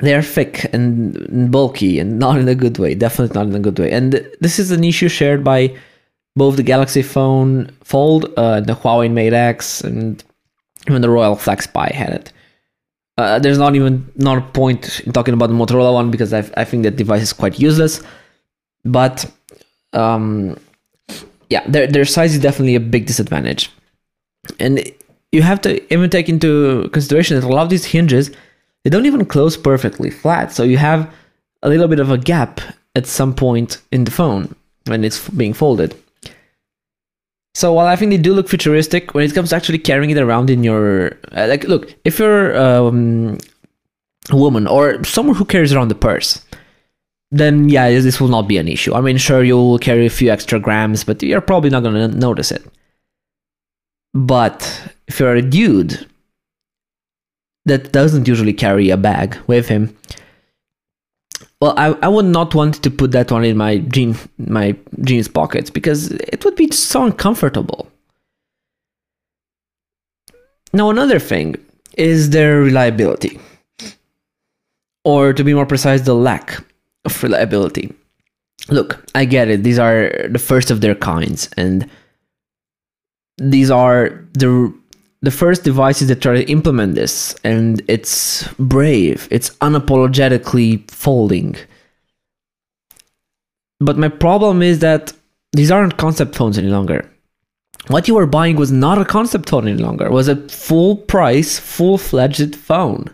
They're 0.00 0.22
thick 0.22 0.72
and 0.74 1.50
bulky 1.50 1.98
and 1.98 2.18
not 2.18 2.38
in 2.38 2.48
a 2.48 2.54
good 2.54 2.78
way. 2.78 2.94
Definitely 2.94 3.34
not 3.34 3.46
in 3.46 3.54
a 3.54 3.60
good 3.60 3.78
way. 3.78 3.90
And 3.90 4.12
this 4.40 4.58
is 4.58 4.70
an 4.70 4.82
issue 4.84 5.08
shared 5.08 5.44
by 5.44 5.76
both 6.36 6.56
the 6.56 6.62
Galaxy 6.62 7.02
Phone 7.02 7.70
Fold, 7.84 8.32
uh, 8.36 8.60
the 8.60 8.74
Huawei 8.74 9.10
Mate 9.10 9.32
X, 9.32 9.82
and 9.82 10.22
even 10.88 11.02
the 11.02 11.08
Royole 11.08 11.36
FlexPi 11.36 11.92
had 11.92 12.10
it. 12.10 12.32
Uh, 13.18 13.38
there's 13.38 13.58
not 13.58 13.74
even 13.74 14.10
not 14.16 14.38
a 14.38 14.40
point 14.40 15.00
in 15.00 15.12
talking 15.12 15.34
about 15.34 15.48
the 15.48 15.54
Motorola 15.54 15.92
one 15.92 16.10
because 16.10 16.32
I, 16.32 16.38
I 16.56 16.64
think 16.64 16.84
that 16.84 16.96
device 16.96 17.22
is 17.22 17.32
quite 17.32 17.58
useless. 17.58 18.02
But 18.84 19.30
um, 19.92 20.58
yeah, 21.50 21.66
their 21.66 21.86
their 21.86 22.04
size 22.04 22.34
is 22.34 22.40
definitely 22.40 22.76
a 22.76 22.80
big 22.80 23.06
disadvantage, 23.06 23.70
and 24.58 24.80
you 25.32 25.42
have 25.42 25.60
to 25.62 25.92
even 25.92 26.08
take 26.08 26.28
into 26.28 26.88
consideration 26.92 27.38
that 27.38 27.46
a 27.46 27.48
lot 27.48 27.62
of 27.62 27.68
these 27.68 27.84
hinges 27.84 28.30
they 28.84 28.90
don't 28.90 29.06
even 29.06 29.26
close 29.26 29.56
perfectly 29.56 30.10
flat, 30.10 30.52
so 30.52 30.62
you 30.62 30.78
have 30.78 31.12
a 31.62 31.68
little 31.68 31.88
bit 31.88 32.00
of 32.00 32.10
a 32.10 32.16
gap 32.18 32.60
at 32.96 33.06
some 33.06 33.34
point 33.34 33.82
in 33.92 34.04
the 34.04 34.10
phone 34.10 34.54
when 34.86 35.04
it's 35.04 35.28
being 35.28 35.52
folded. 35.52 35.94
So 37.54 37.72
while 37.72 37.86
I 37.86 37.96
think 37.96 38.10
they 38.10 38.18
do 38.18 38.32
look 38.32 38.48
futuristic, 38.48 39.12
when 39.14 39.24
it 39.24 39.34
comes 39.34 39.50
to 39.50 39.56
actually 39.56 39.78
carrying 39.78 40.10
it 40.10 40.18
around 40.18 40.50
in 40.50 40.62
your 40.62 41.18
uh, 41.32 41.46
like, 41.48 41.64
look, 41.64 41.94
if 42.04 42.18
you're 42.18 42.56
um, 42.56 43.38
a 44.30 44.36
woman 44.36 44.66
or 44.66 45.02
someone 45.04 45.36
who 45.36 45.44
carries 45.44 45.72
around 45.72 45.88
the 45.88 45.94
purse, 45.94 46.44
then 47.30 47.68
yeah, 47.68 47.88
this 47.88 48.20
will 48.20 48.28
not 48.28 48.48
be 48.48 48.56
an 48.58 48.68
issue. 48.68 48.94
I 48.94 49.00
mean, 49.00 49.16
sure, 49.16 49.42
you'll 49.42 49.78
carry 49.78 50.06
a 50.06 50.10
few 50.10 50.30
extra 50.30 50.60
grams, 50.60 51.04
but 51.04 51.22
you're 51.22 51.40
probably 51.40 51.70
not 51.70 51.82
to 51.82 52.08
notice 52.08 52.50
it. 52.52 52.64
But 54.14 54.94
if 55.06 55.20
you're 55.20 55.36
a 55.36 55.42
dude 55.42 56.06
that 57.64 57.92
doesn't 57.92 58.26
usually 58.26 58.52
carry 58.52 58.90
a 58.90 58.96
bag 58.96 59.36
with 59.46 59.68
him, 59.68 59.96
well, 61.60 61.74
I, 61.76 61.88
I 62.02 62.08
would 62.08 62.24
not 62.24 62.54
want 62.54 62.82
to 62.82 62.90
put 62.90 63.12
that 63.12 63.30
one 63.30 63.44
in 63.44 63.56
my 63.56 63.78
jean 63.78 64.16
my 64.38 64.76
jeans 65.02 65.28
pockets 65.28 65.70
because 65.70 66.10
it 66.10 66.44
would 66.44 66.56
be 66.56 66.70
so 66.70 67.04
uncomfortable. 67.04 67.86
Now 70.72 70.90
another 70.90 71.18
thing 71.18 71.56
is 71.96 72.30
their 72.30 72.60
reliability. 72.60 73.38
Or 75.04 75.32
to 75.32 75.44
be 75.44 75.54
more 75.54 75.66
precise, 75.66 76.02
the 76.02 76.14
lack 76.14 76.62
of 77.04 77.22
reliability. 77.22 77.92
Look, 78.68 79.02
I 79.14 79.24
get 79.24 79.48
it. 79.48 79.62
These 79.62 79.78
are 79.78 80.12
the 80.28 80.38
first 80.38 80.70
of 80.70 80.82
their 80.82 80.94
kinds, 80.94 81.48
and 81.56 81.88
these 83.38 83.70
are 83.70 84.22
the 84.34 84.72
the 85.22 85.30
first 85.30 85.64
devices 85.64 86.08
that 86.08 86.22
try 86.22 86.34
to 86.34 86.50
implement 86.50 86.94
this, 86.94 87.34
and 87.44 87.82
it's 87.88 88.48
brave, 88.54 89.28
it's 89.30 89.50
unapologetically 89.58 90.90
folding. 90.90 91.56
But 93.80 93.98
my 93.98 94.08
problem 94.08 94.62
is 94.62 94.78
that 94.78 95.12
these 95.52 95.70
aren't 95.70 95.98
concept 95.98 96.34
phones 96.34 96.58
any 96.58 96.68
longer. 96.68 97.10
What 97.88 98.08
you 98.08 98.14
were 98.14 98.26
buying 98.26 98.56
was 98.56 98.70
not 98.70 98.98
a 98.98 99.04
concept 99.04 99.48
phone 99.48 99.68
any 99.68 99.82
longer, 99.82 100.06
it 100.06 100.12
was 100.12 100.28
a 100.28 100.48
full 100.48 100.96
price, 100.96 101.58
full 101.58 101.98
fledged 101.98 102.56
phone. 102.56 103.06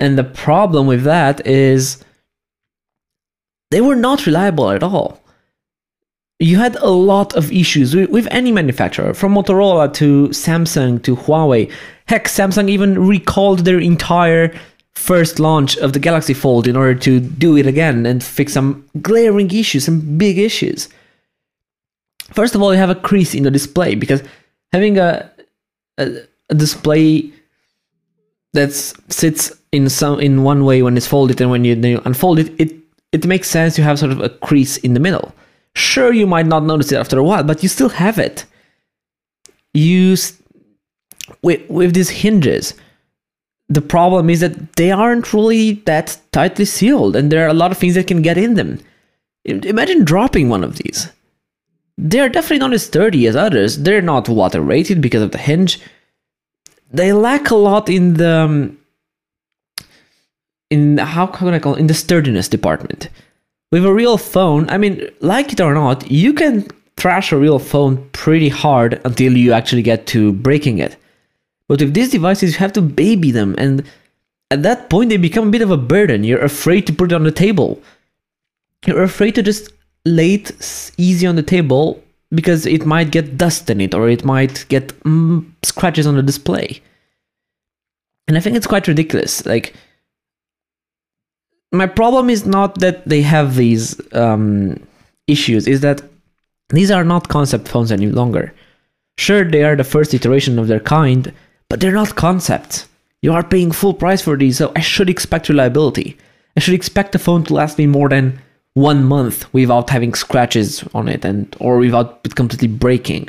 And 0.00 0.16
the 0.16 0.24
problem 0.24 0.86
with 0.86 1.02
that 1.02 1.44
is 1.46 2.04
they 3.72 3.80
were 3.80 3.96
not 3.96 4.26
reliable 4.26 4.70
at 4.70 4.84
all 4.84 5.20
you 6.40 6.56
had 6.56 6.76
a 6.76 6.90
lot 6.90 7.34
of 7.34 7.50
issues 7.50 7.96
with, 7.96 8.28
any 8.30 8.52
manufacturer, 8.52 9.12
from 9.12 9.34
Motorola 9.34 9.92
to 9.94 10.28
Samsung 10.28 11.02
to 11.02 11.16
Huawei. 11.16 11.70
Heck, 12.06 12.26
Samsung 12.26 12.68
even 12.68 13.06
recalled 13.06 13.60
their 13.60 13.80
entire 13.80 14.54
first 14.94 15.40
launch 15.40 15.76
of 15.78 15.92
the 15.92 15.98
Galaxy 15.98 16.34
Fold 16.34 16.68
in 16.68 16.76
order 16.76 16.94
to 16.94 17.20
do 17.20 17.56
it 17.56 17.66
again 17.66 18.06
and 18.06 18.22
fix 18.22 18.52
some 18.52 18.84
glaring 19.02 19.50
issues, 19.50 19.84
some 19.84 20.18
big 20.18 20.38
issues. 20.38 20.88
First 22.32 22.54
of 22.54 22.62
all, 22.62 22.72
you 22.72 22.78
have 22.78 22.90
a 22.90 22.94
crease 22.94 23.34
in 23.34 23.42
the 23.42 23.50
display 23.50 23.94
because 23.94 24.22
having 24.72 24.98
a 24.98 25.30
a, 25.98 26.20
a 26.50 26.54
display 26.54 27.32
that 28.52 28.72
sits 28.72 29.52
in 29.72 29.88
some 29.88 30.20
in 30.20 30.42
one 30.42 30.64
way 30.64 30.82
when 30.82 30.96
it's 30.96 31.06
folded 31.06 31.40
and 31.40 31.50
when 31.50 31.64
you, 31.64 31.74
you 31.74 32.00
unfold 32.04 32.38
it, 32.38 32.52
it 32.58 32.74
it 33.12 33.26
makes 33.26 33.48
sense 33.48 33.76
you 33.76 33.84
have 33.84 33.98
sort 33.98 34.12
of 34.12 34.20
a 34.20 34.28
crease 34.28 34.76
in 34.78 34.94
the 34.94 35.00
middle. 35.00 35.32
Sure, 35.74 36.12
you 36.12 36.26
might 36.26 36.46
not 36.46 36.64
notice 36.64 36.92
it 36.92 36.98
after 36.98 37.18
a 37.18 37.24
while, 37.24 37.44
but 37.44 37.62
you 37.62 37.68
still 37.68 37.88
have 37.88 38.18
it. 38.18 38.44
You 39.74 40.16
with 41.42 41.68
with 41.68 41.94
these 41.94 42.10
hinges, 42.10 42.74
the 43.68 43.82
problem 43.82 44.30
is 44.30 44.40
that 44.40 44.74
they 44.76 44.90
aren't 44.90 45.32
really 45.32 45.72
that 45.86 46.18
tightly 46.32 46.64
sealed, 46.64 47.16
and 47.16 47.30
there 47.30 47.44
are 47.44 47.50
a 47.50 47.54
lot 47.54 47.70
of 47.70 47.78
things 47.78 47.94
that 47.94 48.06
can 48.06 48.22
get 48.22 48.38
in 48.38 48.54
them. 48.54 48.80
Imagine 49.44 50.04
dropping 50.04 50.48
one 50.48 50.64
of 50.64 50.76
these. 50.76 51.10
They're 51.96 52.28
definitely 52.28 52.58
not 52.58 52.74
as 52.74 52.86
sturdy 52.86 53.26
as 53.26 53.34
others. 53.34 53.78
They're 53.78 54.02
not 54.02 54.28
water 54.28 54.60
rated 54.60 55.00
because 55.00 55.22
of 55.22 55.32
the 55.32 55.38
hinge. 55.38 55.80
They 56.90 57.12
lack 57.12 57.50
a 57.50 57.56
lot 57.56 57.88
in 57.88 58.14
the 58.14 58.30
um, 58.30 58.78
in 60.70 60.98
how 60.98 61.26
can 61.26 61.48
I 61.48 61.58
call 61.58 61.74
it? 61.74 61.80
in 61.80 61.86
the 61.86 61.94
sturdiness 61.94 62.48
department. 62.48 63.08
With 63.70 63.84
a 63.84 63.92
real 63.92 64.16
phone, 64.16 64.68
I 64.70 64.78
mean, 64.78 65.08
like 65.20 65.52
it 65.52 65.60
or 65.60 65.74
not, 65.74 66.10
you 66.10 66.32
can 66.32 66.66
thrash 66.96 67.32
a 67.32 67.36
real 67.36 67.58
phone 67.58 68.08
pretty 68.10 68.48
hard 68.48 69.00
until 69.04 69.36
you 69.36 69.52
actually 69.52 69.82
get 69.82 70.06
to 70.08 70.32
breaking 70.32 70.78
it. 70.78 70.96
But 71.68 71.80
with 71.80 71.94
these 71.94 72.10
devices, 72.10 72.52
you 72.52 72.58
have 72.58 72.72
to 72.74 72.82
baby 72.82 73.30
them, 73.30 73.54
and 73.58 73.84
at 74.50 74.62
that 74.62 74.88
point, 74.88 75.10
they 75.10 75.18
become 75.18 75.48
a 75.48 75.50
bit 75.50 75.62
of 75.62 75.70
a 75.70 75.76
burden. 75.76 76.24
You're 76.24 76.40
afraid 76.40 76.86
to 76.86 76.92
put 76.92 77.12
it 77.12 77.14
on 77.14 77.24
the 77.24 77.30
table. 77.30 77.80
You're 78.86 79.02
afraid 79.02 79.34
to 79.34 79.42
just 79.42 79.70
lay 80.04 80.34
it 80.34 80.92
easy 80.96 81.26
on 81.26 81.36
the 81.36 81.42
table 81.42 82.02
because 82.34 82.64
it 82.64 82.86
might 82.86 83.10
get 83.10 83.36
dust 83.36 83.68
in 83.68 83.80
it 83.80 83.94
or 83.94 84.08
it 84.08 84.24
might 84.24 84.64
get 84.68 84.88
mm, 85.00 85.44
scratches 85.62 86.06
on 86.06 86.16
the 86.16 86.22
display. 86.22 86.80
And 88.26 88.36
I 88.36 88.40
think 88.40 88.56
it's 88.56 88.66
quite 88.66 88.88
ridiculous. 88.88 89.44
Like, 89.44 89.74
my 91.72 91.86
problem 91.86 92.30
is 92.30 92.46
not 92.46 92.78
that 92.80 93.06
they 93.08 93.22
have 93.22 93.56
these 93.56 94.00
um, 94.14 94.80
issues, 95.26 95.66
is 95.66 95.80
that 95.80 96.02
these 96.70 96.90
are 96.90 97.04
not 97.04 97.28
concept 97.28 97.68
phones 97.68 97.92
any 97.92 98.06
longer. 98.06 98.54
Sure, 99.18 99.44
they 99.44 99.64
are 99.64 99.76
the 99.76 99.84
first 99.84 100.14
iteration 100.14 100.58
of 100.58 100.68
their 100.68 100.80
kind, 100.80 101.32
but 101.68 101.80
they're 101.80 101.92
not 101.92 102.14
concepts. 102.14 102.86
You 103.20 103.32
are 103.32 103.42
paying 103.42 103.72
full 103.72 103.94
price 103.94 104.22
for 104.22 104.36
these, 104.36 104.58
so 104.58 104.72
I 104.76 104.80
should 104.80 105.10
expect 105.10 105.48
reliability. 105.48 106.16
I 106.56 106.60
should 106.60 106.74
expect 106.74 107.12
the 107.12 107.18
phone 107.18 107.44
to 107.44 107.54
last 107.54 107.78
me 107.78 107.86
more 107.86 108.08
than 108.08 108.40
one 108.74 109.04
month 109.04 109.52
without 109.52 109.90
having 109.90 110.14
scratches 110.14 110.84
on 110.94 111.08
it 111.08 111.24
and 111.24 111.54
or 111.58 111.78
without 111.78 112.20
it 112.24 112.36
completely 112.36 112.68
breaking. 112.68 113.28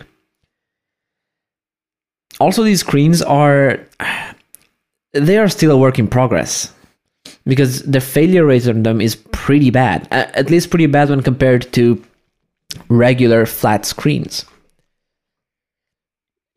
Also, 2.39 2.63
these 2.63 2.82
screens 2.82 3.21
are 3.21 3.80
they 5.13 5.38
are 5.38 5.49
still 5.49 5.71
a 5.71 5.78
work 5.78 5.97
in 5.97 6.08
progress 6.08 6.71
because 7.49 7.81
the 7.83 7.99
failure 7.99 8.45
rate 8.45 8.67
on 8.67 8.83
them 8.83 9.01
is 9.01 9.15
pretty 9.15 9.71
bad. 9.71 10.07
At 10.12 10.49
least 10.49 10.69
pretty 10.69 10.85
bad 10.85 11.09
when 11.09 11.21
compared 11.21 11.71
to 11.73 12.01
regular 12.88 13.45
flat 13.45 13.85
screens 13.85 14.45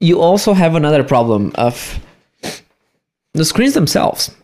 you 0.03 0.21
also 0.21 0.53
have 0.53 0.75
another 0.75 1.05
problem 1.05 1.53
of 1.55 2.01
the 3.35 3.45
screens 3.45 3.75
themselves. 3.75 4.35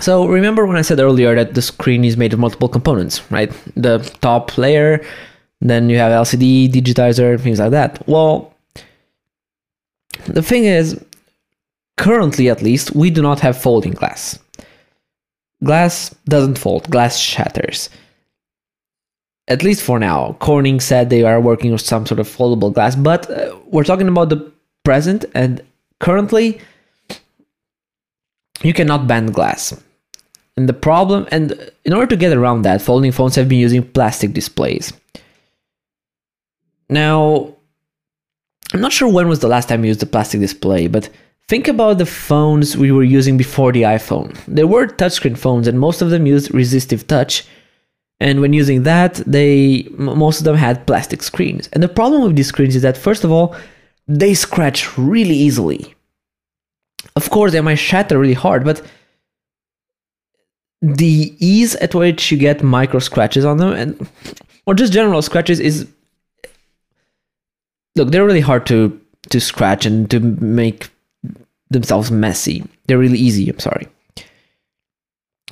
So 0.00 0.26
remember 0.26 0.66
when 0.66 0.76
I 0.76 0.82
said 0.82 0.98
earlier 0.98 1.36
that 1.36 1.54
the 1.54 1.62
screen 1.62 2.04
is 2.04 2.16
made 2.16 2.32
of 2.32 2.40
multiple 2.40 2.68
components, 2.68 3.22
right? 3.30 3.52
The 3.76 3.98
top 4.20 4.58
layer, 4.58 5.04
then 5.60 5.88
you 5.88 5.98
have 5.98 6.10
LCD, 6.10 6.68
digitizer, 6.68 7.40
things 7.40 7.60
like 7.60 7.70
that. 7.70 8.06
Well, 8.08 8.52
the 10.26 10.42
thing 10.42 10.64
is, 10.64 11.02
currently 11.96 12.50
at 12.50 12.60
least, 12.60 12.94
we 12.94 13.10
do 13.10 13.22
not 13.22 13.38
have 13.38 13.56
folding 13.56 13.92
glass. 13.92 14.38
Glass 15.64 16.14
doesn't 16.26 16.58
fold, 16.58 16.90
glass 16.90 17.18
shatters. 17.18 17.88
At 19.48 19.62
least 19.62 19.82
for 19.82 19.98
now. 19.98 20.36
Corning 20.40 20.80
said 20.80 21.10
they 21.10 21.24
are 21.24 21.40
working 21.40 21.72
with 21.72 21.80
some 21.80 22.06
sort 22.06 22.20
of 22.20 22.28
foldable 22.28 22.72
glass, 22.72 22.96
but 22.96 23.30
uh, 23.30 23.56
we're 23.66 23.84
talking 23.84 24.08
about 24.08 24.28
the 24.28 24.52
present 24.84 25.24
and 25.34 25.62
currently 26.00 26.60
you 28.62 28.72
cannot 28.72 29.06
bend 29.06 29.34
glass. 29.34 29.80
And 30.56 30.68
the 30.68 30.74
problem, 30.74 31.26
and 31.30 31.70
in 31.84 31.92
order 31.92 32.06
to 32.06 32.16
get 32.16 32.36
around 32.36 32.62
that, 32.62 32.82
folding 32.82 33.10
phones 33.10 33.34
have 33.36 33.48
been 33.48 33.58
using 33.58 33.82
plastic 33.82 34.32
displays. 34.32 34.92
Now, 36.90 37.54
I'm 38.72 38.80
not 38.80 38.92
sure 38.92 39.08
when 39.08 39.28
was 39.28 39.40
the 39.40 39.48
last 39.48 39.68
time 39.68 39.82
you 39.82 39.88
used 39.88 40.02
a 40.02 40.06
plastic 40.06 40.40
display, 40.40 40.88
but 40.88 41.08
think 41.48 41.68
about 41.68 41.98
the 41.98 42.06
phones 42.06 42.76
we 42.76 42.92
were 42.92 43.02
using 43.02 43.36
before 43.36 43.72
the 43.72 43.82
iPhone. 43.82 44.36
There 44.46 44.66
were 44.66 44.86
touchscreen 44.86 45.36
phones, 45.36 45.68
and 45.68 45.78
most 45.78 46.02
of 46.02 46.10
them 46.10 46.26
used 46.26 46.54
resistive 46.54 47.06
touch. 47.06 47.46
And 48.20 48.40
when 48.40 48.52
using 48.52 48.84
that, 48.84 49.14
they 49.26 49.86
most 49.90 50.38
of 50.38 50.44
them 50.44 50.56
had 50.56 50.86
plastic 50.86 51.22
screens. 51.22 51.68
And 51.72 51.82
the 51.82 51.88
problem 51.88 52.22
with 52.22 52.36
these 52.36 52.48
screens 52.48 52.76
is 52.76 52.82
that, 52.82 52.96
first 52.96 53.24
of 53.24 53.32
all, 53.32 53.56
they 54.06 54.34
scratch 54.34 54.96
really 54.96 55.34
easily. 55.34 55.94
Of 57.16 57.30
course, 57.30 57.52
they 57.52 57.60
might 57.60 57.76
shatter 57.76 58.18
really 58.18 58.34
hard, 58.34 58.64
but 58.64 58.82
the 60.82 61.34
ease 61.38 61.76
at 61.76 61.94
which 61.94 62.32
you 62.32 62.38
get 62.38 62.62
micro 62.62 62.98
scratches 62.98 63.44
on 63.44 63.58
them 63.58 63.72
and 63.72 64.08
or 64.66 64.74
just 64.74 64.92
general 64.92 65.22
scratches 65.22 65.60
is 65.60 65.86
look 67.94 68.10
they're 68.10 68.26
really 68.26 68.40
hard 68.40 68.66
to 68.66 69.00
to 69.30 69.40
scratch 69.40 69.86
and 69.86 70.10
to 70.10 70.18
make 70.18 70.90
themselves 71.72 72.10
messy 72.10 72.64
they're 72.86 72.98
really 72.98 73.18
easy 73.18 73.48
i'm 73.48 73.58
sorry 73.58 73.86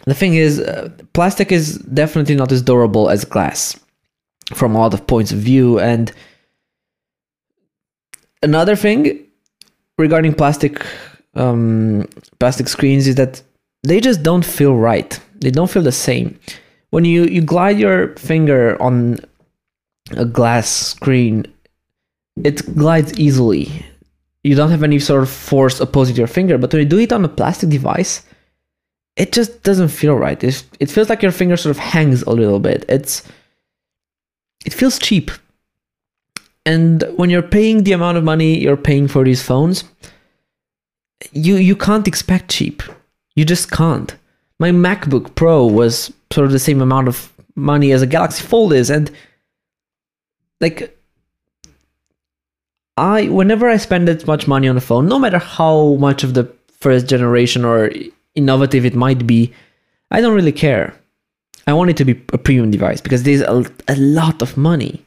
the 0.06 0.14
thing 0.14 0.34
is 0.34 0.60
uh, 0.60 0.88
plastic 1.12 1.52
is 1.52 1.78
definitely 1.78 2.34
not 2.34 2.52
as 2.52 2.62
durable 2.62 3.10
as 3.10 3.24
glass 3.24 3.78
from 4.54 4.74
a 4.74 4.78
lot 4.78 4.94
of 4.94 5.06
points 5.06 5.32
of 5.32 5.38
view 5.38 5.78
and 5.78 6.12
another 8.42 8.76
thing 8.76 9.26
regarding 9.98 10.34
plastic 10.34 10.84
um, 11.34 12.08
plastic 12.38 12.68
screens 12.68 13.06
is 13.06 13.14
that 13.16 13.42
they 13.82 14.00
just 14.00 14.22
don't 14.22 14.44
feel 14.44 14.74
right. 14.74 15.18
They 15.40 15.50
don't 15.50 15.70
feel 15.70 15.82
the 15.82 15.92
same. 15.92 16.38
When 16.90 17.04
you, 17.04 17.24
you 17.24 17.40
glide 17.40 17.78
your 17.78 18.16
finger 18.16 18.80
on 18.82 19.18
a 20.12 20.24
glass 20.24 20.68
screen, 20.68 21.46
it 22.42 22.76
glides 22.76 23.18
easily. 23.18 23.86
You 24.42 24.54
don't 24.54 24.70
have 24.70 24.82
any 24.82 24.98
sort 24.98 25.22
of 25.22 25.30
force 25.30 25.80
opposing 25.80 26.16
your 26.16 26.26
finger, 26.26 26.56
but 26.56 26.72
when 26.72 26.82
you 26.82 26.88
do 26.88 26.98
it 26.98 27.12
on 27.12 27.24
a 27.24 27.28
plastic 27.28 27.68
device, 27.68 28.22
it 29.16 29.32
just 29.32 29.62
doesn't 29.62 29.88
feel 29.88 30.16
right. 30.16 30.42
It, 30.42 30.64
it 30.78 30.90
feels 30.90 31.10
like 31.10 31.22
your 31.22 31.32
finger 31.32 31.56
sort 31.56 31.76
of 31.76 31.82
hangs 31.82 32.22
a 32.22 32.30
little 32.30 32.60
bit. 32.60 32.84
It's 32.88 33.22
it 34.64 34.72
feels 34.72 34.98
cheap. 34.98 35.30
And 36.64 37.02
when 37.16 37.30
you're 37.30 37.42
paying 37.42 37.84
the 37.84 37.92
amount 37.92 38.18
of 38.18 38.24
money 38.24 38.58
you're 38.58 38.76
paying 38.76 39.08
for 39.08 39.24
these 39.24 39.42
phones, 39.42 39.84
you 41.32 41.56
you 41.56 41.76
can't 41.76 42.08
expect 42.08 42.50
cheap. 42.50 42.82
You 43.34 43.44
just 43.44 43.70
can't. 43.70 44.14
My 44.58 44.70
MacBook 44.70 45.34
Pro 45.34 45.66
was 45.66 46.12
sort 46.32 46.46
of 46.46 46.52
the 46.52 46.58
same 46.58 46.80
amount 46.80 47.08
of 47.08 47.32
money 47.56 47.92
as 47.92 48.02
a 48.02 48.06
Galaxy 48.06 48.42
Fold 48.42 48.72
is, 48.72 48.90
and 48.90 49.10
like 50.60 50.96
I 53.00 53.28
whenever 53.28 53.68
I 53.68 53.78
spend 53.78 54.06
that 54.08 54.26
much 54.26 54.46
money 54.46 54.68
on 54.68 54.76
a 54.76 54.80
phone, 54.80 55.08
no 55.08 55.18
matter 55.18 55.38
how 55.38 55.94
much 55.94 56.22
of 56.22 56.34
the 56.34 56.52
first 56.80 57.06
generation 57.06 57.64
or 57.64 57.90
innovative 58.34 58.84
it 58.84 58.94
might 58.94 59.26
be, 59.26 59.52
I 60.10 60.20
don't 60.20 60.34
really 60.34 60.52
care. 60.52 60.94
I 61.66 61.72
want 61.72 61.90
it 61.90 61.96
to 61.96 62.04
be 62.04 62.20
a 62.32 62.38
premium 62.38 62.70
device 62.70 63.00
because 63.00 63.22
there's 63.22 63.40
a, 63.40 63.64
a 63.88 63.96
lot 63.96 64.42
of 64.42 64.56
money. 64.56 65.02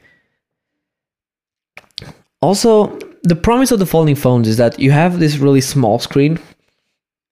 Also, 2.41 2.97
the 3.21 3.35
promise 3.35 3.71
of 3.71 3.79
the 3.79 3.85
folding 3.85 4.15
phones 4.15 4.47
is 4.47 4.57
that 4.57 4.79
you 4.79 4.91
have 4.91 5.19
this 5.19 5.37
really 5.37 5.61
small 5.61 5.99
screen 5.99 6.39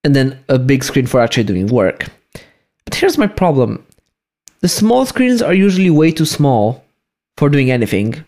and 0.04 0.16
then 0.16 0.40
a 0.48 0.60
big 0.60 0.84
screen 0.84 1.08
for 1.08 1.22
actually 1.22 1.44
doing 1.44 1.68
work. 1.68 2.06
But 2.86 2.96
here's 2.96 3.18
my 3.18 3.28
problem. 3.28 3.84
The 4.60 4.70
small 4.70 5.06
screens 5.08 5.42
are 5.42 5.56
usually 5.56 5.90
way 5.90 6.12
too 6.12 6.26
small 6.26 6.84
for 7.38 7.50
doing 7.50 7.72
anything, 7.72 8.24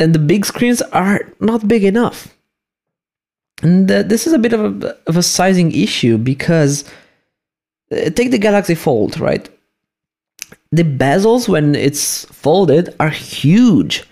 and 0.00 0.14
the 0.14 0.18
big 0.18 0.44
screens 0.44 0.82
are 0.82 1.20
not 1.40 1.68
big 1.68 1.84
enough. 1.84 2.36
And 3.62 3.88
this 3.88 4.26
is 4.26 4.32
a 4.32 4.38
bit 4.38 4.54
of 4.54 4.82
a, 4.82 4.96
of 5.06 5.16
a 5.16 5.22
sizing 5.22 5.70
issue 5.72 6.16
because 6.16 6.84
uh, 7.92 8.08
take 8.10 8.30
the 8.30 8.38
Galaxy 8.38 8.74
Fold, 8.74 9.20
right? 9.20 9.48
The 10.72 10.84
bezels, 10.84 11.46
when 11.46 11.74
it's 11.74 12.24
folded, 12.26 12.94
are 12.98 13.10
huge 13.10 14.04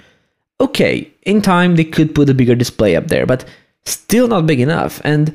okay, 0.61 1.11
in 1.23 1.43
time 1.43 1.77
they 1.77 1.85
could 1.85 2.15
put 2.15 2.29
a 2.29 2.35
bigger 2.35 2.55
display 2.55 2.97
up 2.97 3.09
there, 3.09 3.27
but 3.27 3.45
still 3.85 4.29
not 4.29 4.47
big 4.47 4.61
enough. 4.61 5.01
And 5.05 5.35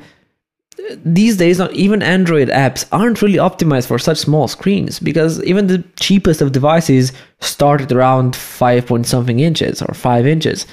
these 1.04 1.36
days, 1.36 1.60
even 1.60 2.02
Android 2.02 2.48
apps 2.48 2.86
aren't 2.92 3.22
really 3.22 3.38
optimized 3.38 3.86
for 3.86 3.98
such 3.98 4.18
small 4.18 4.48
screens 4.48 4.98
because 4.98 5.42
even 5.44 5.66
the 5.66 5.84
cheapest 5.98 6.40
of 6.40 6.52
devices 6.52 7.12
start 7.40 7.80
at 7.80 7.92
around 7.92 8.36
5 8.36 8.86
point 8.86 9.06
something 9.06 9.40
inches 9.40 9.80
or 9.82 9.94
5 9.94 10.26
inches. 10.26 10.66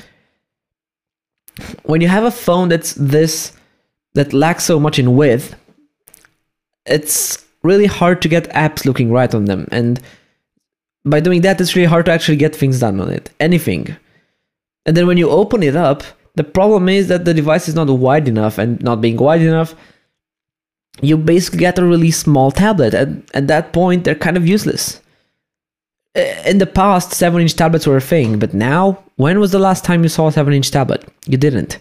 When 1.84 2.02
you 2.02 2.08
have 2.08 2.24
a 2.24 2.32
phone 2.32 2.70
that's 2.70 2.94
this, 2.94 3.54
that 4.14 4.34
lacks 4.34 4.64
so 4.64 4.80
much 4.80 5.00
in 5.00 5.16
width, 5.16 5.56
it's 6.86 7.46
really 7.64 7.86
hard 7.86 8.22
to 8.22 8.28
get 8.28 8.50
apps 8.50 8.86
looking 8.86 9.12
right 9.12 9.34
on 9.34 9.46
them. 9.46 9.68
And 9.72 10.00
by 11.06 11.20
doing 11.20 11.42
that, 11.42 11.62
it's 11.62 11.76
really 11.76 11.88
hard 11.88 12.06
to 12.06 12.12
actually 12.12 12.38
get 12.38 12.56
things 12.56 12.80
done 12.80 13.00
on 13.00 13.10
it. 13.10 13.30
Anything. 13.40 13.96
And 14.86 14.98
then 14.98 15.08
when 15.08 15.18
you 15.18 15.30
open 15.30 15.64
it 15.64 15.76
up, 15.76 16.04
the 16.36 16.44
problem 16.44 16.90
is 16.90 17.08
that 17.10 17.26
the 17.26 17.34
device 17.34 17.68
is 17.68 17.76
not 17.76 17.88
wide 17.88 18.28
enough, 18.28 18.58
and 18.58 18.82
not 18.82 19.02
being 19.02 19.18
wide 19.18 19.42
enough, 19.42 19.76
you 21.00 21.18
basically 21.18 21.60
get 21.60 21.80
a 21.80 21.86
really 21.86 22.12
small 22.12 22.52
tablet. 22.52 22.94
And 22.94 23.24
at 23.34 23.48
that 23.48 23.74
point, 23.74 24.04
they're 24.04 24.16
kind 24.16 24.38
of 24.38 24.48
useless. 24.48 25.00
Uh, 26.16 26.22
in 26.46 26.58
the 26.58 26.66
past, 26.66 27.14
7 27.14 27.42
inch 27.42 27.56
tablets 27.56 27.88
were 27.88 27.98
a 27.98 28.02
thing, 28.02 28.38
but 28.38 28.54
now, 28.54 29.02
when 29.16 29.40
was 29.40 29.52
the 29.52 29.60
last 29.60 29.86
time 29.86 30.04
you 30.04 30.10
saw 30.10 30.28
a 30.28 30.32
7 30.32 30.54
inch 30.54 30.70
tablet? 30.70 31.08
You 31.26 31.38
didn't. 31.38 31.80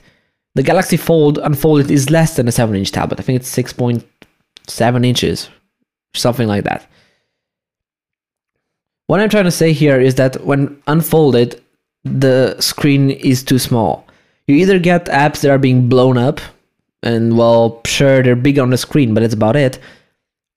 The 0.54 0.62
Galaxy 0.62 0.96
Fold 0.96 1.38
Unfolded 1.38 1.90
is 1.90 2.10
less 2.10 2.36
than 2.36 2.46
a 2.46 2.52
7 2.52 2.74
inch 2.76 2.92
tablet. 2.92 3.18
I 3.18 3.22
think 3.22 3.40
it's 3.40 3.54
6.7 3.54 5.06
inches, 5.06 5.48
something 6.14 6.46
like 6.46 6.64
that. 6.64 6.86
What 9.06 9.18
I'm 9.18 9.28
trying 9.28 9.44
to 9.44 9.50
say 9.50 9.72
here 9.72 10.00
is 10.00 10.14
that 10.16 10.44
when 10.44 10.80
unfolded, 10.86 11.60
the 12.04 12.60
screen 12.60 13.10
is 13.10 13.42
too 13.42 13.58
small. 13.58 14.06
You 14.46 14.54
either 14.54 14.78
get 14.78 15.06
apps 15.06 15.40
that 15.40 15.50
are 15.50 15.58
being 15.58 15.88
blown 15.88 16.16
up, 16.16 16.40
and 17.02 17.36
well, 17.36 17.80
sure, 17.86 18.22
they're 18.22 18.36
big 18.36 18.58
on 18.58 18.70
the 18.70 18.76
screen, 18.76 19.14
but 19.14 19.20
that's 19.20 19.34
about 19.34 19.56
it. 19.56 19.78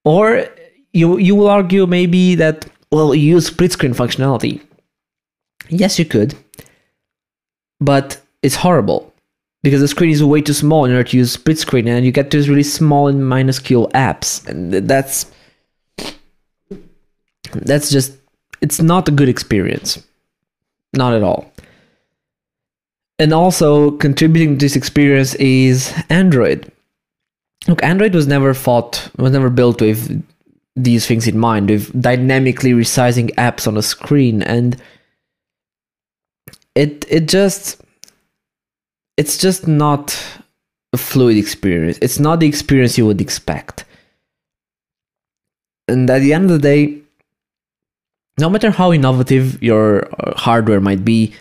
Or 0.04 0.48
you 0.92 1.18
you 1.18 1.36
will 1.36 1.50
argue 1.50 1.86
maybe 1.88 2.36
that 2.36 2.66
well, 2.92 3.16
you 3.16 3.36
use 3.36 3.48
split 3.48 3.72
screen 3.72 3.94
functionality. 3.94 4.62
Yes, 5.70 5.98
you 5.98 6.06
could, 6.06 6.36
but 7.80 8.22
it's 8.42 8.56
horrible 8.56 9.14
because 9.64 9.80
the 9.80 9.88
screen 9.88 10.12
is 10.12 10.24
way 10.24 10.42
too 10.42 10.54
small 10.54 10.86
in 10.86 10.92
order 10.92 11.10
to 11.10 11.18
use 11.18 11.32
split 11.32 11.58
screen, 11.58 11.88
and 11.88 12.06
you 12.06 12.12
get 12.12 12.32
these 12.32 12.50
really 12.50 12.64
small 12.64 13.08
and 13.08 13.28
minuscule 13.28 13.90
apps, 13.90 14.46
and 14.48 14.74
that's 14.74 15.32
that's 17.54 17.90
just 17.90 18.18
it's 18.62 18.82
not 18.82 19.08
a 19.08 19.12
good 19.12 19.30
experience, 19.30 20.06
not 20.94 21.14
at 21.14 21.24
all 21.24 21.54
and 23.24 23.34
also 23.34 23.92
contributing 23.92 24.58
to 24.58 24.66
this 24.66 24.76
experience 24.76 25.34
is 25.36 25.94
Android. 26.10 26.70
Look, 27.70 27.82
Android 27.82 28.14
was 28.14 28.28
never 28.28 28.54
thought 28.54 29.10
was 29.18 29.32
never 29.32 29.50
built 29.50 29.80
with 29.80 30.22
these 30.76 31.08
things 31.08 31.26
in 31.26 31.40
mind, 31.40 31.70
with 31.70 32.02
dynamically 32.02 32.74
resizing 32.74 33.34
apps 33.36 33.66
on 33.66 33.78
a 33.78 33.82
screen, 33.82 34.44
and 34.44 34.76
it 36.76 37.06
it 37.10 37.30
just 37.30 37.82
it's 39.16 39.38
just 39.38 39.70
not 39.70 40.22
a 40.92 40.98
fluid 40.98 41.38
experience. 41.38 41.98
It's 42.02 42.20
not 42.20 42.42
the 42.42 42.48
experience 42.48 42.98
you 42.98 43.06
would 43.06 43.22
expect. 43.22 43.86
And 45.88 46.10
at 46.10 46.20
the 46.20 46.34
end 46.34 46.52
of 46.52 46.62
the 46.62 46.68
day, 46.68 47.00
no 48.38 48.50
matter 48.50 48.70
how 48.70 48.92
innovative 48.92 49.64
your 49.64 50.10
uh, 50.20 50.38
hardware 50.38 50.82
might 50.82 51.06
be, 51.06 51.34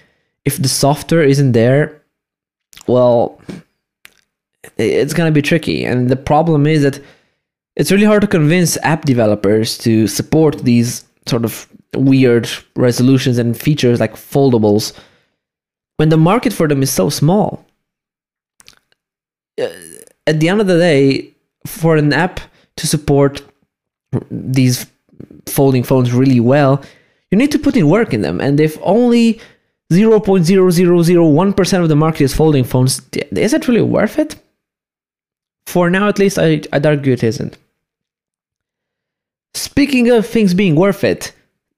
if 0.45 0.61
the 0.61 0.69
software 0.69 1.23
isn't 1.23 1.53
there, 1.53 2.03
well, 2.87 3.41
it's 4.77 5.15
going 5.15 5.29
to 5.29 5.35
be 5.35 5.43
tricky. 5.43 5.85
And 5.85 6.09
the 6.09 6.17
problem 6.17 6.67
is 6.67 6.83
that 6.83 7.01
it's 7.77 7.91
really 7.91 8.07
hard 8.07 8.23
to 8.23 8.27
convince 8.27 8.77
app 8.83 9.05
developers 9.05 9.79
to 9.79 10.07
support 10.07 10.59
these 10.65 11.05
sort 11.27 11.45
of 11.45 11.69
weird 11.95 12.49
resolutions 12.77 13.39
and 13.39 13.59
features 13.59 14.01
like 14.01 14.15
foldables 14.15 14.99
when 15.97 16.09
the 16.09 16.17
market 16.17 16.53
for 16.53 16.67
them 16.67 16.83
is 16.83 16.91
so 16.91 17.09
small. 17.09 17.65
Uh, 19.61 19.69
at 20.27 20.41
the 20.41 20.49
end 20.49 20.61
of 20.61 20.67
the 20.67 20.79
day, 20.79 21.31
for 21.67 21.97
an 21.97 22.13
app 22.13 22.41
to 22.77 22.87
support 22.87 23.43
these 24.31 24.87
folding 25.47 25.83
phones 25.83 26.13
really 26.13 26.41
well, 26.41 26.83
you 27.31 27.39
need 27.39 27.53
to 27.53 27.59
put 27.59 27.77
in 27.77 27.89
work 27.89 28.13
in 28.13 28.23
them. 28.23 28.41
And 28.41 28.61
if 28.61 28.79
only 28.83 29.41
0.0001% 29.93 31.83
of 31.83 31.89
the 31.89 31.97
market 31.97 32.23
is 32.23 32.35
folding 32.35 32.65
phones. 32.65 33.01
Is 33.13 33.53
it 33.53 33.69
really 33.69 33.83
worth 33.83 34.19
it? 34.19 34.37
For 35.67 35.91
now, 35.91 36.09
at 36.09 36.19
least, 36.19 36.39
I, 36.39 36.63
I'd 36.73 36.87
argue 36.87 37.13
it 37.13 37.23
isn't. 37.23 37.57
Speaking 39.55 40.11
of 40.11 40.27
things 40.27 40.55
being 40.55 40.77
worth 40.77 41.05
it, 41.05 41.33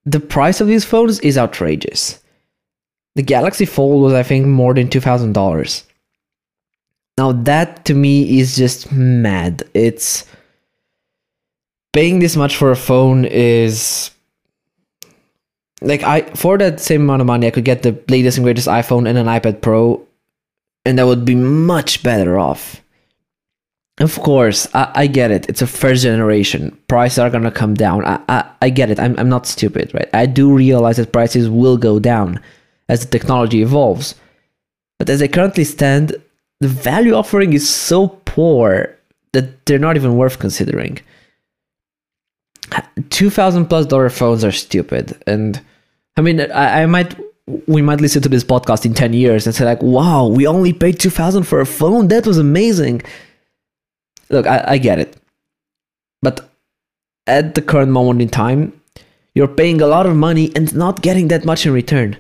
the 0.07 0.21
price 0.21 0.61
of 0.61 0.69
these 0.69 0.85
phones 0.85 1.21
is 1.21 1.39
outrageous. 1.39 2.21
The 3.15 3.23
Galaxy 3.23 3.65
Fold 3.65 4.03
was, 4.03 4.13
I 4.13 4.23
think, 4.23 4.47
more 4.47 4.75
than 4.75 4.89
$2,000. 4.89 5.85
Now, 7.17 7.33
that 7.33 7.85
to 7.85 7.95
me 7.95 8.41
is 8.41 8.57
just 8.57 8.91
mad. 8.93 9.63
It's. 9.75 10.25
Paying 11.93 12.19
this 12.19 12.35
much 12.35 12.57
for 12.57 12.73
a 12.73 12.77
phone 12.77 13.25
is 13.25 14.11
like 15.85 16.03
I 16.03 16.23
for 16.35 16.59
that 16.59 16.81
same 16.81 17.03
amount 17.03 17.21
of 17.21 17.27
money, 17.27 17.47
I 17.47 17.51
could 17.51 17.65
get 17.65 17.83
the 17.83 17.99
latest 18.09 18.39
and 18.39 18.45
greatest 18.45 18.69
iPhone 18.69 19.09
and 19.09 19.19
an 19.19 19.27
iPad 19.27 19.61
Pro, 19.61 20.05
and 20.85 21.01
I 21.01 21.05
would 21.05 21.25
be 21.25 21.35
much 21.35 22.03
better 22.03 22.39
off. 22.39 22.81
Of 23.99 24.19
course, 24.19 24.67
I, 24.75 24.91
I 24.95 25.07
get 25.07 25.31
it. 25.31 25.49
It's 25.49 25.63
a 25.63 25.67
first 25.67 26.03
generation. 26.03 26.77
Prices 26.89 27.21
are 27.21 27.31
gonna 27.31 27.53
come 27.53 27.75
down. 27.75 28.05
I, 28.05 28.21
I, 28.29 28.51
I 28.63 28.71
get 28.71 28.91
it. 28.91 28.99
I'm, 28.99 29.17
I'm 29.19 29.29
not 29.29 29.47
stupid, 29.47 29.95
right? 29.95 30.09
I 30.13 30.27
do 30.27 30.53
realize 30.53 30.97
that 30.97 31.13
prices 31.13 31.49
will 31.49 31.77
go 31.77 32.01
down 32.01 32.41
as 32.89 33.01
the 33.01 33.19
technology 33.19 33.63
evolves. 33.63 34.17
But 34.99 35.11
as 35.11 35.21
they 35.21 35.29
currently 35.29 35.65
stand, 35.65 36.17
the 36.61 36.69
value 36.69 37.15
offering 37.15 37.53
is 37.53 37.69
so 37.69 38.09
poor 38.25 38.97
that 39.33 39.67
they're 39.67 39.79
not 39.79 39.97
even 39.97 40.17
worth 40.17 40.39
considering. 40.39 41.01
2000 43.11 43.67
plus 43.67 43.87
dollar 43.87 44.09
phones 44.09 44.45
are 44.45 44.53
stupid 44.53 45.23
and 45.27 45.61
i 46.17 46.21
mean 46.21 46.41
I, 46.41 46.83
I, 46.83 46.87
might 46.87 47.17
we 47.67 47.83
might 47.83 48.01
listen 48.01 48.23
to 48.23 48.29
this 48.29 48.45
podcast 48.45 48.87
in 48.87 48.95
10 48.95 49.13
years 49.13 49.47
and 49.47 49.55
say 49.55 49.65
like 49.65 49.83
wow 49.83 50.27
we 50.27 50.47
only 50.47 50.73
paid 50.73 50.99
2000 50.99 51.43
for 51.45 51.61
a 51.61 51.67
phone? 51.67 52.09
That 52.09 52.27
was 52.27 52.39
amazing. 52.39 53.03
Look 54.31 54.47
I, 54.47 54.65
I 54.67 54.79
get 54.79 54.99
it. 54.99 55.17
But 56.23 56.49
at 57.27 57.55
the 57.55 57.63
current 57.63 57.93
moment 57.93 58.23
in 58.23 58.29
time 58.29 58.81
you're 59.35 59.49
paying 59.49 59.81
a 59.81 59.87
lot 59.87 60.07
of 60.07 60.17
money 60.17 60.53
and 60.57 60.75
not 60.75 61.03
getting 61.03 61.29
that 61.29 61.45
much 61.45 61.67
in 61.67 61.73
return. 61.73 62.17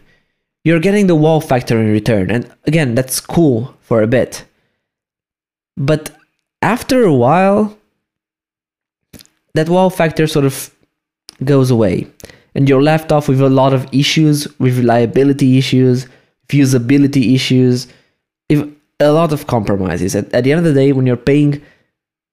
You're 0.64 0.80
getting 0.80 1.06
the 1.06 1.14
wow 1.14 1.40
factor 1.40 1.80
in 1.80 1.90
return. 1.90 2.30
And 2.30 2.50
again 2.66 2.94
that's 2.94 3.20
cool 3.20 3.74
for 3.80 4.02
a 4.02 4.06
bit. 4.06 4.44
But 5.76 6.10
after 6.60 7.02
a 7.04 7.14
while 7.14 7.78
that 9.54 9.68
wow 9.68 9.88
factor 9.88 10.26
sort 10.26 10.44
of 10.44 10.70
goes 11.42 11.70
away 11.70 12.08
and 12.54 12.68
you're 12.68 12.82
left 12.82 13.12
off 13.12 13.28
with 13.28 13.40
a 13.40 13.48
lot 13.48 13.72
of 13.72 13.86
issues 13.92 14.46
with 14.58 14.78
reliability 14.78 15.58
issues 15.58 16.06
usability 16.48 17.34
issues 17.34 17.88
if 18.48 18.64
a 19.00 19.10
lot 19.10 19.32
of 19.32 19.46
compromises. 19.46 20.14
At, 20.14 20.32
at 20.32 20.44
the 20.44 20.52
end 20.52 20.58
of 20.58 20.64
the 20.64 20.80
day 20.80 20.92
when 20.92 21.06
you're 21.06 21.16
paying 21.16 21.60